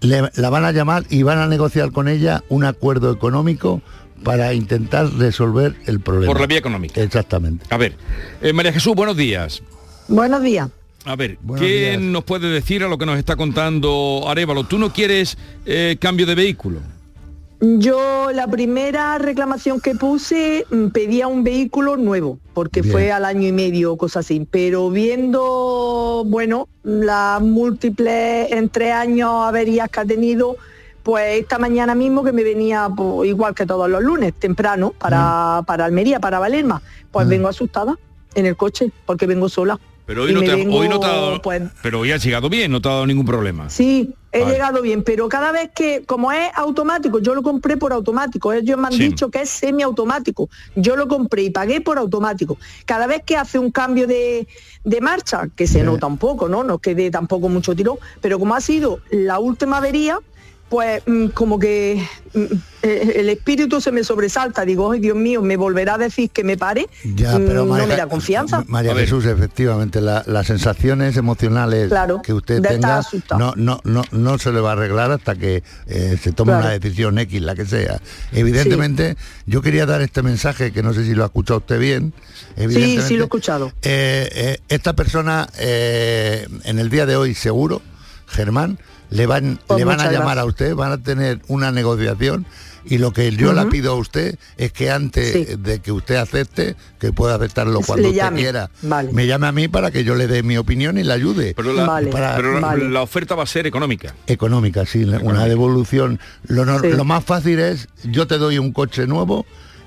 [0.00, 3.82] la van a llamar y van a negociar con ella un acuerdo económico
[4.22, 6.32] para intentar resolver el problema.
[6.32, 7.00] Por la vía económica.
[7.00, 7.66] Exactamente.
[7.70, 7.94] A ver,
[8.42, 9.62] eh, María Jesús, buenos días.
[10.08, 10.68] Buenos días.
[11.04, 14.64] A ver, ¿qué nos puede decir a lo que nos está contando Arevalo?
[14.64, 16.80] ¿Tú no quieres eh, cambio de vehículo?
[17.60, 23.48] Yo la primera reclamación que puse mm, pedía un vehículo nuevo, porque fue al año
[23.48, 30.04] y medio o cosas así, pero viendo, bueno, las múltiples entre años averías que ha
[30.04, 30.56] tenido,
[31.02, 35.62] pues esta mañana mismo que me venía pues, igual que todos los lunes, temprano, para,
[35.62, 35.64] mm.
[35.64, 36.80] para Almería, para Valerma,
[37.10, 37.30] pues mm.
[37.30, 37.98] vengo asustada
[38.36, 39.80] en el coche, porque vengo sola.
[40.08, 42.72] Pero hoy no, te, hoy no te ha dado, pues pero hoy has llegado bien,
[42.72, 43.68] no te ha dado ningún problema.
[43.68, 47.92] Sí, he llegado bien, pero cada vez que, como es automático, yo lo compré por
[47.92, 52.56] automático, ellos me han dicho que es semiautomático, yo lo compré y pagué por automático.
[52.86, 54.48] Cada vez que hace un cambio de,
[54.82, 56.64] de marcha, que se nota un poco, ¿no?
[56.64, 60.20] No quede tampoco mucho tirón, pero como ha sido la última avería,
[60.68, 62.38] pues mm, como que mm,
[62.82, 66.44] eh, el espíritu se me sobresalta, digo, ay Dios mío, me volverá a decir que
[66.44, 68.64] me pare, ya, pero mm, no me da confianza.
[68.66, 71.92] María Jesús, efectivamente, las sensaciones emocionales
[72.22, 73.02] que usted tenga
[73.38, 76.70] no, no, no, no se le va a arreglar hasta que eh, se tome una
[76.70, 78.00] decisión X, la que sea.
[78.32, 79.16] Evidentemente,
[79.46, 82.12] yo quería dar este mensaje, que no sé si lo ha escuchado usted bien.
[82.56, 83.72] Sí, sí lo he escuchado.
[83.82, 87.80] Eh, esta persona, en el día de hoy, seguro,
[88.26, 88.78] Germán,
[89.10, 92.46] le van, pues le van a llamar a usted, van a tener una negociación
[92.84, 96.76] y lo que yo le pido a usted es que antes de que usted acepte,
[96.98, 98.70] que pueda aceptarlo cuando usted quiera,
[99.12, 101.54] me llame a mí para que yo le dé mi opinión y le ayude.
[101.54, 104.14] Pero la, oferta va a ser económica.
[104.26, 106.18] Económica, sí, una devolución.
[106.46, 109.44] Lo, lo más fácil es, yo te doy un coche nuevo,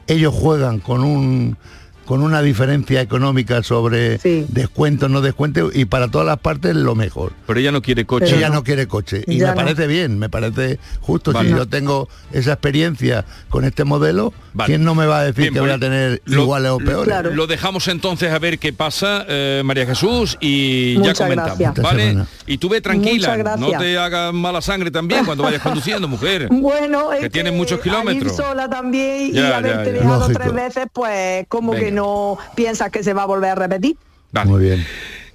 [0.07, 1.57] ellos juegan con un
[2.05, 4.17] con una diferencia económica sobre
[4.49, 7.33] descuento, no descuento, y para todas las partes lo mejor.
[7.47, 8.35] Pero ella no quiere coche.
[8.35, 9.23] ella no quiere coche.
[9.27, 11.31] Y me parece bien, me parece justo.
[11.39, 14.33] Si yo tengo esa experiencia con este modelo,
[14.65, 17.33] ¿quién no me va a decir que voy a pues, tener iguales o peores?
[17.33, 21.73] Lo dejamos entonces a ver qué pasa, eh, María Jesús, y ya comentamos.
[21.81, 22.17] ¿vale?
[22.47, 26.49] Y tú ve tranquila, no te hagas mala sangre también cuando vayas conduciendo, mujer.
[26.61, 28.35] Bueno, que, tienes muchos kilómetros.
[28.35, 33.13] sola también y haberte dejado tres veces, pues como que no no piensas que se
[33.13, 33.97] va a volver a repetir.
[34.45, 34.85] Muy bien.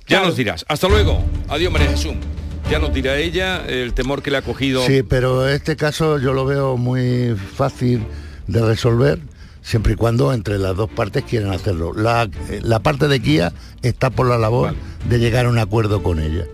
[0.06, 0.64] Ya nos dirás.
[0.68, 1.24] Hasta luego.
[1.48, 2.14] Adiós, María Jesús.
[2.70, 4.84] Ya nos dirá ella el temor que le ha cogido.
[4.84, 8.04] Sí, pero este caso yo lo veo muy fácil
[8.48, 9.20] de resolver
[9.62, 11.92] siempre y cuando entre las dos partes quieren hacerlo.
[11.92, 12.28] La,
[12.80, 13.52] parte de Kia
[13.82, 14.74] está por la labor
[15.08, 16.44] de llegar a un acuerdo con ella.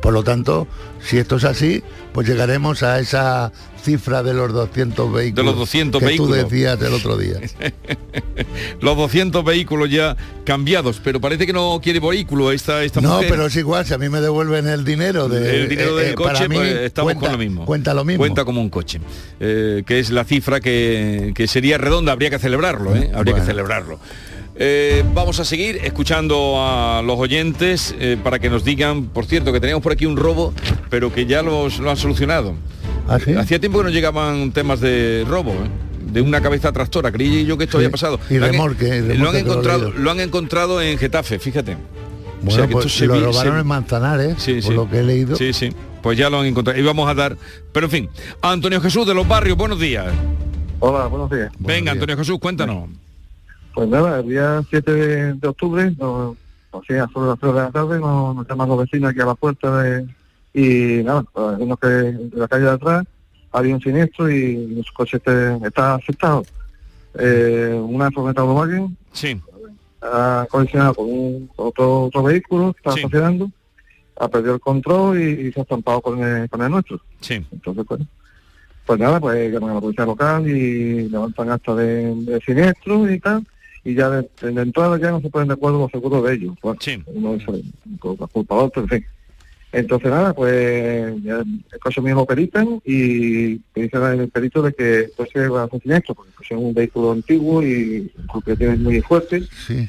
[0.00, 0.66] Por lo tanto,
[1.02, 1.82] si esto es así,
[2.12, 3.52] pues llegaremos a esa
[3.82, 6.38] cifra de los 200 vehículos De los 200 que vehículos.
[6.38, 7.36] tú decías el otro día.
[8.80, 13.28] Los 200 vehículos ya cambiados, pero parece que no quiere vehículo esta, esta No, mujer.
[13.30, 16.12] pero es igual, si a mí me devuelven el dinero de el dinero eh, del
[16.12, 17.66] eh, coche, para mí, pues estamos cuenta, con lo mismo.
[17.66, 18.18] Cuenta lo mismo.
[18.20, 19.00] Cuenta como un coche,
[19.40, 23.10] eh, que es la cifra que, que sería redonda, habría que celebrarlo, ¿eh?
[23.14, 23.98] habría que celebrarlo.
[24.62, 29.54] Eh, vamos a seguir escuchando a los oyentes eh, para que nos digan, por cierto,
[29.54, 30.52] que teníamos por aquí un robo,
[30.90, 32.54] pero que ya los, lo han solucionado.
[33.08, 36.12] ¿Ah, Hacía tiempo que no llegaban temas de robo, ¿eh?
[36.12, 37.10] de una cabeza tractora.
[37.10, 37.84] Creí yo que esto Sí.
[37.84, 38.20] había pasado.
[38.28, 41.78] Y Lo han- remolque, y lo, han que lo han encontrado en Getafe, fíjate.
[42.42, 44.72] Bueno, que pues esto se lo vi- robaron se- en Manzanares, Sí, por sí.
[44.74, 45.36] lo que he leído.
[45.36, 45.70] Sí, sí.
[46.02, 46.78] Pues ya lo han encontrado.
[46.78, 47.36] Y vamos a dar.
[47.72, 48.08] Pero en fin,
[48.42, 50.06] Antonio Jesús de los barrios, buenos días.
[50.80, 51.50] Hola, buenos días.
[51.58, 52.88] Venga, Antonio Jesús, cuéntanos.
[53.74, 56.36] Pues nada, el día 7 de, de octubre, o
[56.86, 59.34] sea, sobre las 3 de la tarde, nos, nos llaman los vecinos aquí a la
[59.34, 60.06] puerta de,
[60.54, 63.04] y nada, pues, vimos que en la calle de atrás
[63.52, 65.16] había un siniestro y nuestro coche
[65.62, 66.44] está afectado.
[67.18, 69.40] Eh, una furgoneta Volkswagen Sí.
[70.02, 73.02] ha colisionado con, un, otro, otro vehículo que estaba Sí.
[73.02, 73.50] funcionando,
[74.18, 77.00] ha perdido el control y, y se ha estampado con el, con el nuestro.
[77.20, 77.44] Sí.
[77.52, 78.00] Entonces, pues,
[78.86, 83.18] pues nada, pues llaman a la policía local y levantan acta de, de siniestro y
[83.20, 83.44] tal,
[83.90, 86.54] y ya de, de entrada ya no se ponen de acuerdo los seguros de ellos.
[86.62, 89.04] Bueno, uno es el- con la culpa de otro, en fin.
[89.72, 95.08] Entonces nada, pues el coche mío lo peritan y me dice el perito de que
[95.48, 98.10] va a hacer siniestro, porque coche es un vehículo antiguo y
[98.56, 99.42] tiene muy fuerte.
[99.66, 99.88] Sí.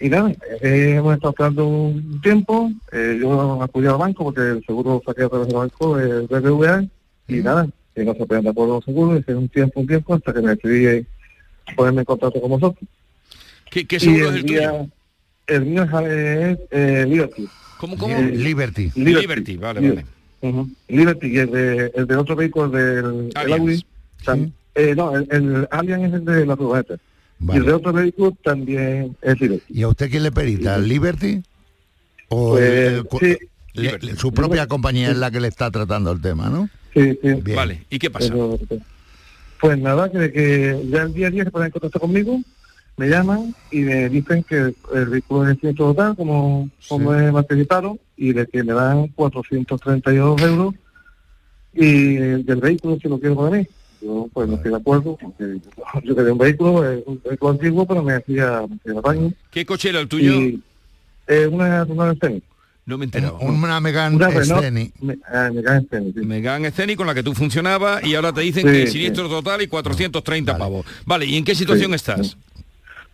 [0.00, 0.30] Y nada,
[0.62, 5.24] eh, hemos estado esperando un tiempo, eh, yo acudí al banco porque el seguro saqué
[5.24, 6.82] a través del banco, el BBVA,
[7.28, 9.86] y nada, que no se ponían de acuerdo los seguros, y fue un tiempo, un
[9.86, 11.06] tiempo, hasta que me decidí
[11.76, 12.88] ponerme en contacto con vosotros.
[13.72, 14.88] ¿Qué, qué Y seguro es el día- tuyo?
[15.46, 17.48] El mío es, eh, Liberty.
[17.78, 18.16] ¿Cómo, cómo?
[18.16, 18.92] Eh, Liberty.
[18.94, 20.06] Liberty, vale, vale.
[20.42, 20.70] Ujú.
[20.88, 23.52] Liberty, y el de, el de otro vehículo, el del el.
[23.52, 23.84] Audi,
[24.24, 26.94] tam- eh, no, el, el Allianz es el de la furgoneta.
[27.52, 29.64] Y el de otro vehículo también es Liberty.
[29.68, 30.76] ¿Y a usted quién le perita?
[30.76, 31.42] ¿El Liberty?
[32.28, 33.38] ¿O Pues, el- el sí.
[33.74, 36.68] le- le- su propia compañía es la que le está tratando el tema, ¿no?
[36.94, 37.34] Sí, sí.
[37.42, 37.56] Bien.
[37.56, 38.28] Vale, ¿y qué pasa?
[38.32, 38.58] Pero-
[39.60, 42.40] pues nada, que, que ya el día a día se ponen en contacto conmigo,
[42.96, 47.98] me llaman y me dicen que el vehículo es el total, como, como he participado,
[48.16, 50.74] y de que me dan 432 euros
[51.74, 53.66] y del vehículo si lo quiero para mí.
[54.00, 55.60] Yo pues no estoy de acuerdo, porque
[56.04, 59.32] yo quería un vehículo, es un vehículo antiguo, pero me hacía, me daño.
[59.50, 60.34] ¿Qué coche era el tuyo?
[60.40, 60.60] Y,
[61.28, 62.42] eh, una una Scenic.
[62.84, 63.38] No me he enterado.
[63.38, 64.92] Una Megan Scenic.
[65.00, 66.26] me- ah, Megane Scenic, sí.
[66.26, 68.92] Megan Scenic con la que tú funcionabas y ahora te dicen Sí, que sí.
[68.94, 70.84] siniestro total y 430 pavos.
[71.06, 72.36] Vale, ¿y en qué situación Sí, estás?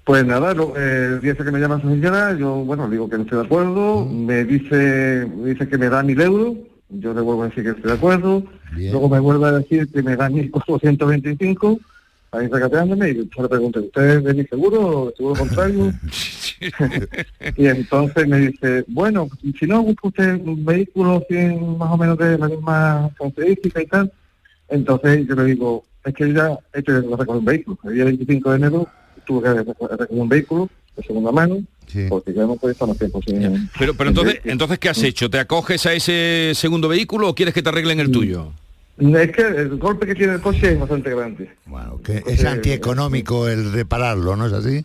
[0.09, 3.25] Pues nada, lo- eh, ese que me llama su señora, yo, bueno, digo que no
[3.25, 6.57] estoy de acuerdo, me dice dice que me da mil euros,
[6.89, 8.43] yo le vuelvo a decir que estoy de acuerdo,
[8.93, 11.79] luego me vuelve a decir que me da 1.425,
[12.33, 15.93] ahí recateándome, y yo le pregunto, ¿usted es de mi seguro o seguro contrario?
[17.59, 19.29] y entonces me dice, bueno,
[19.61, 21.23] si no busca usted un vehículo
[21.79, 24.11] más o menos de la misma característica y tal,
[24.71, 27.79] entonces yo le digo, es que ya hecho que recoger un vehículo.
[27.85, 28.89] El día 25 de enero
[29.29, 31.63] tuve que reco- recoger un vehículo de segunda mano,
[32.09, 33.69] porque ya no puede estar más tiempo sin...
[33.79, 35.31] Pero, pero entonces, entonces, ¿qué has hecho?
[35.31, 38.53] ¿Te acoges a ese segundo vehículo o quieres que te arreglen el tuyo?
[38.99, 41.49] Es que el golpe que tiene el coche es bastante grande.
[42.03, 44.85] Que es antieconómico el repararlo, ¿no es así?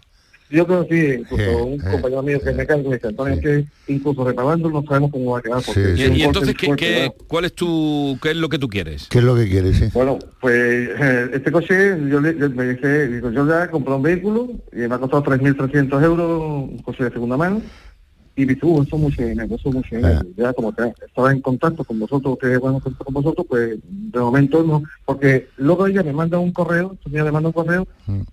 [0.49, 1.91] Yo creo que sí, incluso Eh, un eh.
[1.91, 5.31] compañero mío que me carga me dice, Antonio, es que incluso reparando no sabemos cómo
[5.31, 5.63] va a quedar.
[5.65, 8.67] Porque Y, es un y entonces, ¿qué, cuál es tu, qué es lo que tú
[8.67, 9.07] quieres?
[9.09, 9.85] ¿Qué es lo que quiere, sí?
[9.93, 14.03] Bueno, pues eh, este coche, yo, le, yo me dice, digo, yo ya compré un
[14.03, 17.61] vehículo y me ha costado 3.300 euros, un coche de segunda mano,
[18.35, 20.21] y eso es mucho dinero, eso es mucho dinero.
[20.35, 24.19] Ya como que estaba en contacto con vosotros, que bueno, contacto con vosotros, pues de
[24.19, 27.87] momento no, porque luego ella me manda un correo, ella me manda un correo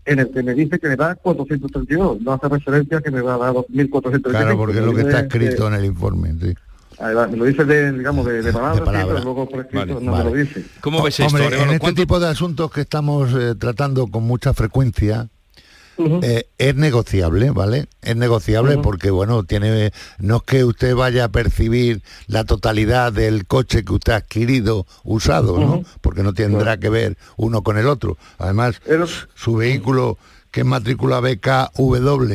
[0.06, 3.20] en el que me dice que me da 432, no hace referencia a que me
[3.20, 4.22] va a dar 2.435.
[4.30, 6.54] Claro, porque es lo que está escrito eh, en el informe, sí.
[6.98, 9.14] va, me lo dice de, digamos, de, de palabras, sí, palabra.
[9.14, 10.24] pero luego por escrito Vale, no vale.
[10.24, 10.64] me lo dice.
[10.80, 14.22] ¿Cómo ves esto, Hombre, en este ¿Cuánto- tipo de asuntos que estamos eh, tratando con
[14.24, 15.28] mucha frecuencia,
[16.22, 17.86] eh, es negociable, ¿vale?
[18.02, 23.46] Es negociable porque, bueno, tiene no es que usted vaya a percibir la totalidad del
[23.46, 25.82] coche que usted ha adquirido usado, ¿no?
[26.00, 28.16] Porque no tendrá que ver uno con el otro.
[28.38, 28.80] Además,
[29.34, 30.18] su vehículo
[30.50, 32.32] que es matrícula BKW,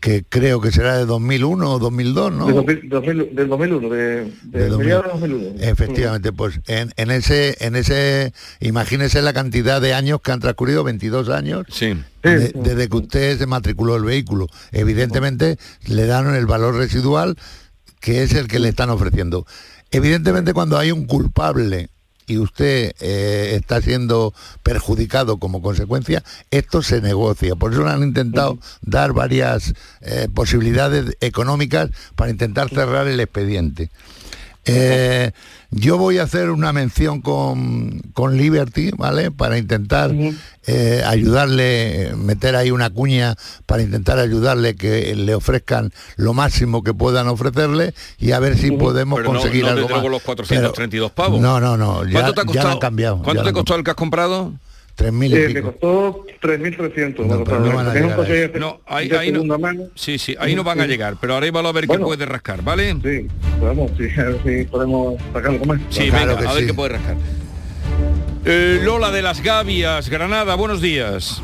[0.00, 2.46] que creo que será de 2001 o 2002, ¿no?
[2.46, 4.78] De 2000, 2000 del 2001, de, de, De 2000.
[4.78, 5.54] mediados de 2001.
[5.60, 10.82] Efectivamente, pues en, en ese, en ese, imagínese la cantidad de años que han transcurrido,
[10.84, 11.66] 22 años,
[12.22, 14.46] de- desde que usted se matriculó el vehículo.
[14.72, 17.36] Evidentemente le dan el valor residual
[18.00, 19.44] que es el que le están ofreciendo.
[19.90, 21.88] Evidentemente cuando hay un culpable
[22.28, 27.56] y usted eh, está siendo perjudicado como consecuencia, esto se negocia.
[27.56, 33.90] Por eso le han intentado dar varias eh, posibilidades económicas para intentar cerrar el expediente.
[34.66, 35.32] Eh,
[35.70, 39.30] yo voy a hacer una mención con, con Liberty, ¿vale?
[39.30, 40.14] Para intentar
[40.66, 43.34] eh, ayudarle, meter ahí una cuña
[43.66, 48.70] para intentar ayudarle que le ofrezcan lo máximo que puedan ofrecerle y a ver si
[48.70, 50.04] podemos Pero conseguir no, algo más.
[50.04, 51.40] los 432 Pero- pavos.
[51.40, 52.04] No, no, no.
[52.04, 52.70] Ya, ¿Cuánto te ha costado?
[52.70, 53.22] han cambiado.
[53.22, 54.52] ¿Cuánto ya te costó el que has comprado?
[54.98, 57.24] Tres mil y Eh, me costó 3.300.
[57.24, 58.58] No, pero no van a Es un llegar a coche eso.
[58.58, 59.34] No, ahí, de ahí no.
[59.36, 59.84] segunda mano.
[59.94, 62.04] Sí, sí, ahí no van a llegar, pero ahora vamos a ver Bueno.
[62.04, 62.96] qué puede rascar, ¿vale?
[63.00, 63.28] Sí,
[63.62, 65.80] vamos, sí, a ver si podemos sacarlo más.
[65.90, 66.66] Sí, Claro venga, que a ver sí.
[66.66, 67.16] qué puede rascar.
[68.44, 71.40] Eh, Lola de las Gavias, Granada, buenos días.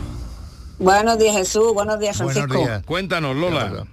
[0.80, 2.66] Buenos días Jesús, buenos días Francisco.
[2.86, 3.86] Cuéntanos, Lola.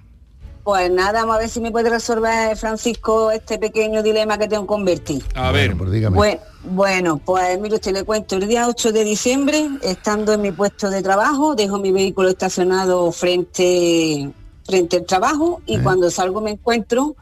[0.64, 4.66] Pues nada, vamos a ver si me puede resolver Francisco este pequeño dilema que tengo
[4.66, 5.22] con Berti.
[5.36, 6.16] A ver, pues dígame.
[6.16, 10.52] Bue- Bueno, pues mire usted, le cuento, el día 8 de diciembre, estando en mi
[10.52, 14.30] puesto de trabajo, dejo mi vehículo estacionado frente,
[14.64, 17.16] frente al trabajo y cuando salgo me encuentro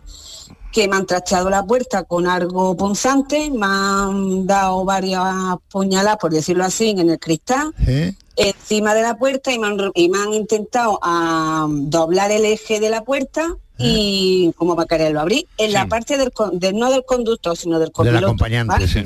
[0.72, 5.24] que me han trachado la puerta con algo punzante, me han dado varias
[5.70, 8.14] puñaladas, por decirlo así, en el cristal, ¿Eh?
[8.36, 12.78] encima de la puerta y me han, y me han intentado ah, doblar el eje
[12.78, 17.02] de la puerta y como para quererlo abrir, en la parte del, del- no del
[17.06, 18.86] conductor, sino del Del acompañante, ¿vale?
[18.86, 19.04] sí.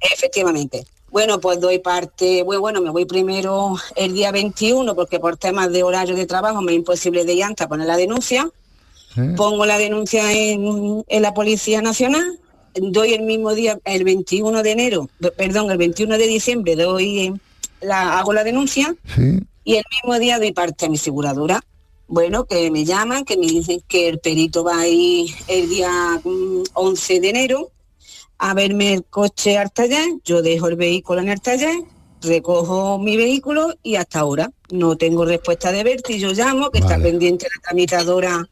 [0.00, 0.86] Efectivamente.
[1.10, 5.82] Bueno, pues doy parte, bueno, me voy primero el día 21 porque por temas de
[5.82, 8.48] horario de trabajo me es imposible de llanta poner la denuncia.
[9.36, 12.38] Pongo la denuncia en, en la Policía Nacional,
[12.74, 17.34] doy el mismo día, el 21 de enero, perdón, el 21 de diciembre doy
[17.80, 19.40] la, hago la denuncia Sí.
[19.64, 21.60] y el mismo día doy parte a mi aseguradora.
[22.06, 26.20] Bueno, que me llaman, que me dicen que el perito va a ir el día
[26.22, 27.70] mm, 11 de enero
[28.42, 31.82] a verme el coche al taller, yo dejo el vehículo en el taller,
[32.22, 36.98] recojo mi vehículo y hasta ahora no tengo respuesta de Berti, yo llamo, que está
[36.98, 38.48] pendiente la tramitadora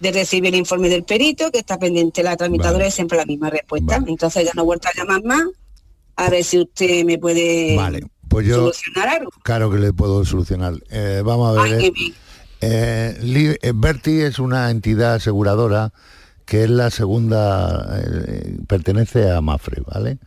[0.00, 3.48] de recibir el informe del perito, que está pendiente la tramitadora es siempre la misma
[3.48, 4.02] respuesta.
[4.06, 5.44] Entonces ya no he vuelto a llamar más,
[6.16, 9.30] a ver si usted me puede Vale, pues yo solucionar algo.
[9.42, 10.74] claro que le puedo solucionar.
[10.90, 11.72] Eh, vamos a ver.
[11.72, 11.86] Ay,
[12.60, 15.94] eh, eh, eh, Berti es una entidad aseguradora
[16.52, 20.18] que es la segunda, eh, pertenece a Mafre, ¿vale?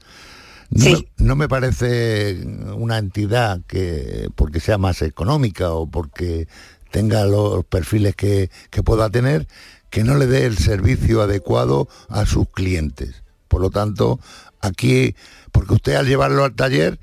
[0.72, 2.44] No, me, no me parece
[2.76, 6.48] una entidad que porque sea más económica o porque
[6.90, 9.48] tenga los perfiles que, que pueda tener,
[9.92, 13.22] que no le dé el servicio adecuado a sus clientes.
[13.48, 14.20] Por lo tanto,
[14.62, 15.16] aquí,
[15.52, 17.00] porque usted al llevarlo al taller,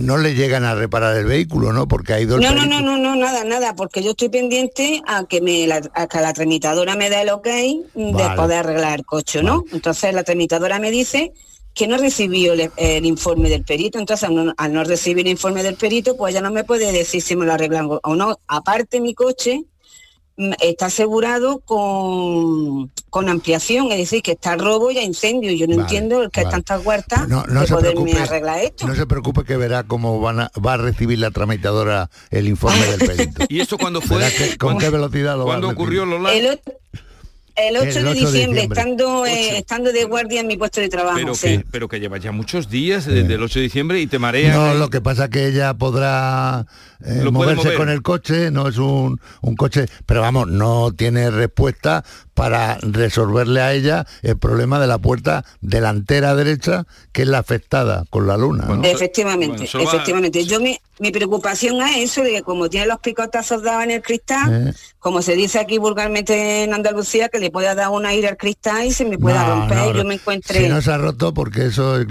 [0.00, 1.86] no le llegan a reparar el vehículo, ¿no?
[1.86, 5.02] Porque ha ido el No, no, no, no, no, nada, nada, porque yo estoy pendiente
[5.06, 8.36] a que me la, a que la tramitadora me dé el ok de Vale.
[8.36, 9.64] poder arreglar el coche, ¿no?
[9.72, 11.32] Entonces la tramitadora me dice
[11.74, 15.32] que no recibió el, el informe del perito, entonces al no, al no recibir el
[15.32, 18.40] informe del perito, pues ya no me puede decir si me lo arreglan o no.
[18.48, 19.64] Aparte mi coche
[20.60, 25.52] está asegurado con, con ampliación, es decir, que está robo y a incendio.
[25.52, 26.50] Yo no Vale, entiendo el que vale.
[26.52, 28.86] tantas huertas No, no de se poderme preocupe, arreglar esto.
[28.86, 32.84] no se preocupe que verá cómo van a- va a recibir la tramitadora el informe
[32.86, 33.44] del perito.
[33.48, 34.22] ¿Y esto cuándo fue?
[34.58, 36.32] Con qué velocidad lo va a ¿Cuándo ocurrió, Lola?
[36.32, 36.60] El,
[37.68, 38.62] el 8, El de 8 de diciembre, diciembre.
[38.62, 41.16] estando eh, estando de guardia en mi puesto de trabajo.
[41.16, 41.58] Pero sí.
[41.58, 44.52] que, pero que lleva ya muchos días desde el 8 de diciembre y te marean.
[44.52, 46.66] No, lo que pasa es que ella podrá
[47.04, 47.76] eh, moverse mover.
[47.76, 52.04] con el coche, no es un, un coche, pero vamos, no tiene respuesta
[52.40, 58.04] para resolverle a ella el problema de la puerta delantera derecha, que es la afectada
[58.08, 58.64] con la luna.
[58.64, 58.82] ¿no?
[58.82, 60.42] Efectivamente, bueno, eso va- efectivamente.
[60.46, 64.00] Yo mi, mi preocupación es eso, de que como tiene los picotazos dados en el
[64.00, 64.72] cristal, Eh.
[64.98, 68.86] como se dice aquí vulgarmente en Andalucía, que le pueda dar un aire al cristal
[68.86, 70.62] y se me pueda No, romper no, y yo me encuentre...
[70.62, 72.06] Si no se ha roto porque eso es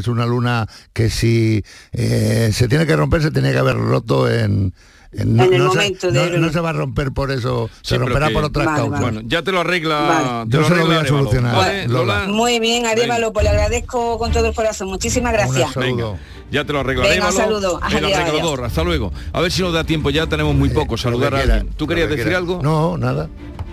[0.00, 1.62] es una luna que si
[1.92, 4.74] eh, se tiene que romper se tiene que haber roto en...
[5.12, 8.28] En el se- momento de- no- no se va a romper por eso, se romperá
[8.28, 9.00] que- por otras Vale, causas.
[9.00, 9.12] vale.
[9.12, 10.00] Bueno, ya te lo arregla.
[10.00, 10.50] Vale.
[10.50, 12.20] te Yo se lo voy a solucionar, ¿vale, Lola.
[12.20, 12.32] Lola?
[12.32, 14.88] Muy bien, Arevalo, pues le agradezco con todo el corazón.
[14.88, 15.74] Muchísimas gracias.
[15.74, 16.14] Venga,
[16.52, 17.80] ya te lo arregla Venga, Arevalo, saludo.
[17.88, 18.60] el Adiós.
[18.64, 19.12] Hasta luego.
[19.32, 20.96] A ver si nos da tiempo, ya tenemos muy poco.
[20.96, 21.70] Saludar a alguien.
[21.76, 22.60] ¿Tú querías que decir algo?
[22.62, 23.28] No, nada.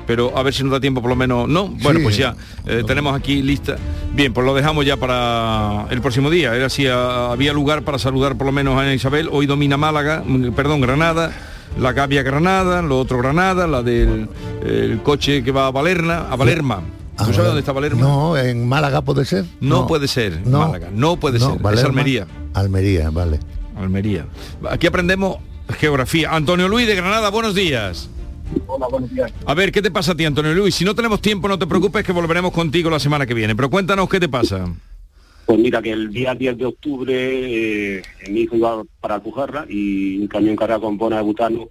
[0.08, 1.48] Pero a ver si nos da tiempo por lo menos.
[1.50, 2.04] No, bueno, Sí.
[2.04, 2.34] pues ya.
[2.66, 3.76] eh, tenemos aquí lista.
[4.14, 6.56] Bien, pues lo dejamos ya para el próximo día.
[6.56, 9.28] Era si ah, había lugar para saludar por lo menos a Ana Isabel.
[9.32, 11.32] Hoy domina Málaga, mm, perdón, Granada.
[11.78, 14.30] La Gavia Granada, lo otro Granada, la del
[14.66, 16.82] el coche que va a Valerna, a Valerma.
[17.18, 18.02] ¿Tú sabes dónde está Valerma?
[18.02, 19.46] No, en Málaga puede ser.
[19.60, 20.60] No, puede ser, No.
[20.60, 21.90] Málaga, no puede ser, es Valerma.
[21.90, 22.28] Almería.
[22.54, 23.40] Almería, vale.
[23.76, 24.26] Almería.
[24.72, 25.38] Aquí aprendemos
[25.78, 26.34] geografía.
[26.34, 28.10] Antonio Luis de Granada, buenos días.
[28.68, 29.32] Hola, buenos días.
[29.46, 30.76] A ver, ¿qué te pasa a ti, Antonio Luis?
[30.76, 33.56] Si no tenemos tiempo, no te preocupes que volveremos contigo la semana que viene.
[33.56, 34.74] Pero cuéntanos qué te pasa.
[35.46, 40.18] Pues mira, que el día 10 de octubre eh, mi hijo iba para Alpujarra y
[40.20, 41.70] un camión cargado con bombonas de butano,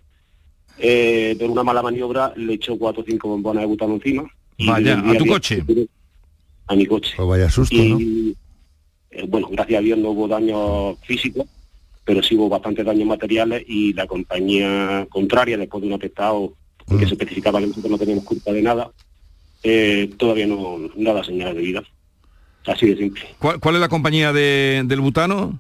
[0.79, 4.25] eh, por una mala maniobra, le echó cuatro o cinco bombonas de butano encima.
[4.67, 5.65] Vaya, ¿a tu 10 coche?
[6.67, 7.13] A mi coche.
[7.17, 8.01] Pues vaya susto, ¿no?
[8.01, 8.35] Y,
[9.11, 11.47] eh, bueno, gracias a Dios no hubo daños físicos,
[12.05, 16.55] pero sí hubo bastantes daños materiales y la compañía contraria, después de un atestado
[16.89, 16.99] en Mm.
[17.01, 18.91] que se especificaba que nosotros no teníamos culpa de nada,
[19.63, 21.83] eh, todavía no, no da señales de vida.
[22.67, 23.23] Así de simple.
[23.39, 25.59] ¿Cuál, cuál es la compañía de- del butano?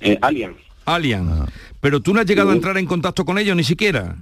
[0.00, 0.56] Eh, Allianz.
[0.84, 1.48] Allianz.
[1.80, 4.16] Pero tú no has llegado a entrar en contacto con ellos ni siquiera.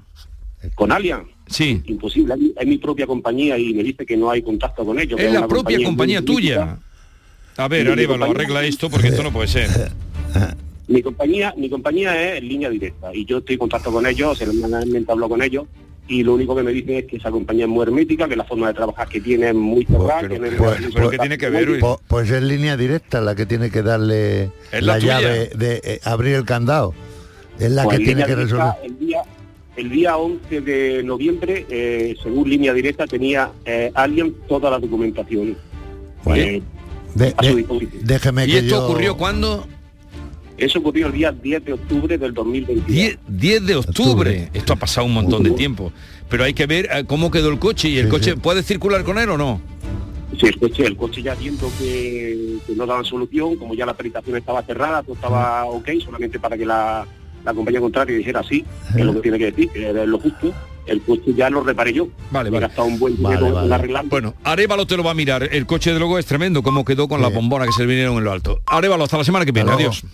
[0.74, 1.26] ¿Con Allianz?
[1.46, 1.82] Sí.
[1.86, 5.18] Imposible, es mi- propia compañía y me dice que no hay contacto con ellos.
[5.18, 6.78] Es la propia compañía tuya.
[7.56, 9.90] A ver, compañía- arregla esto porque esto no puede ser.
[10.86, 15.10] Mi compañía, mi compañía es línea directa y yo estoy en contacto con ellos, semanalmente
[15.12, 15.66] hablo con ellos
[16.10, 18.42] y lo único que me dicen es que esa compañía es muy hermética, que la
[18.44, 20.54] forma de trabajar que tiene es muy cerrada, que no es-
[21.78, 24.50] Pues, pues es línea directa la que tiene que darle
[24.80, 26.94] la llave de eh, abrir el candado.
[27.60, 28.90] Es la Pues que en tiene que directa, resolver.
[28.90, 29.22] El día,
[29.76, 35.56] el día 11 de noviembre, eh, según línea directa, tenía eh, alguien toda la documentación.
[36.34, 36.60] eh,
[37.14, 39.66] De- a su de- déjeme ¿Y que esto yo- ocurrió cuándo?
[40.60, 42.86] Eso ocurrió el día 10 de octubre del 2022.
[42.86, 44.50] 10, 10 de octubre.
[44.52, 45.90] Esto ha pasado un montón de tiempo.
[46.28, 49.18] Pero hay que ver eh, cómo quedó el coche y el coche puede circular con
[49.18, 49.60] él o no.
[50.38, 53.94] Sí, el coche, el coche ya viendo que, que no daban solución, como ya la
[53.94, 57.06] peritación estaba cerrada, todo estaba ok, solamente para que la,
[57.44, 60.18] la compañía contraria dijera sí, que es lo que tiene que decir, que es lo
[60.18, 60.52] justo,
[60.86, 62.08] el coche ya lo reparé yo.
[62.30, 62.66] Vale, vale.
[62.66, 64.04] gastado un buen dinero arreglar.
[64.06, 65.48] Bueno, Arevalo te lo va a mirar.
[65.50, 68.18] El coche de luego es tremendo, cómo quedó con la bombona que se le vinieron
[68.18, 68.60] en lo alto.
[68.66, 69.70] Arevalo, hasta la semana que viene.
[69.70, 69.82] Hasta.
[69.82, 70.04] Adiós.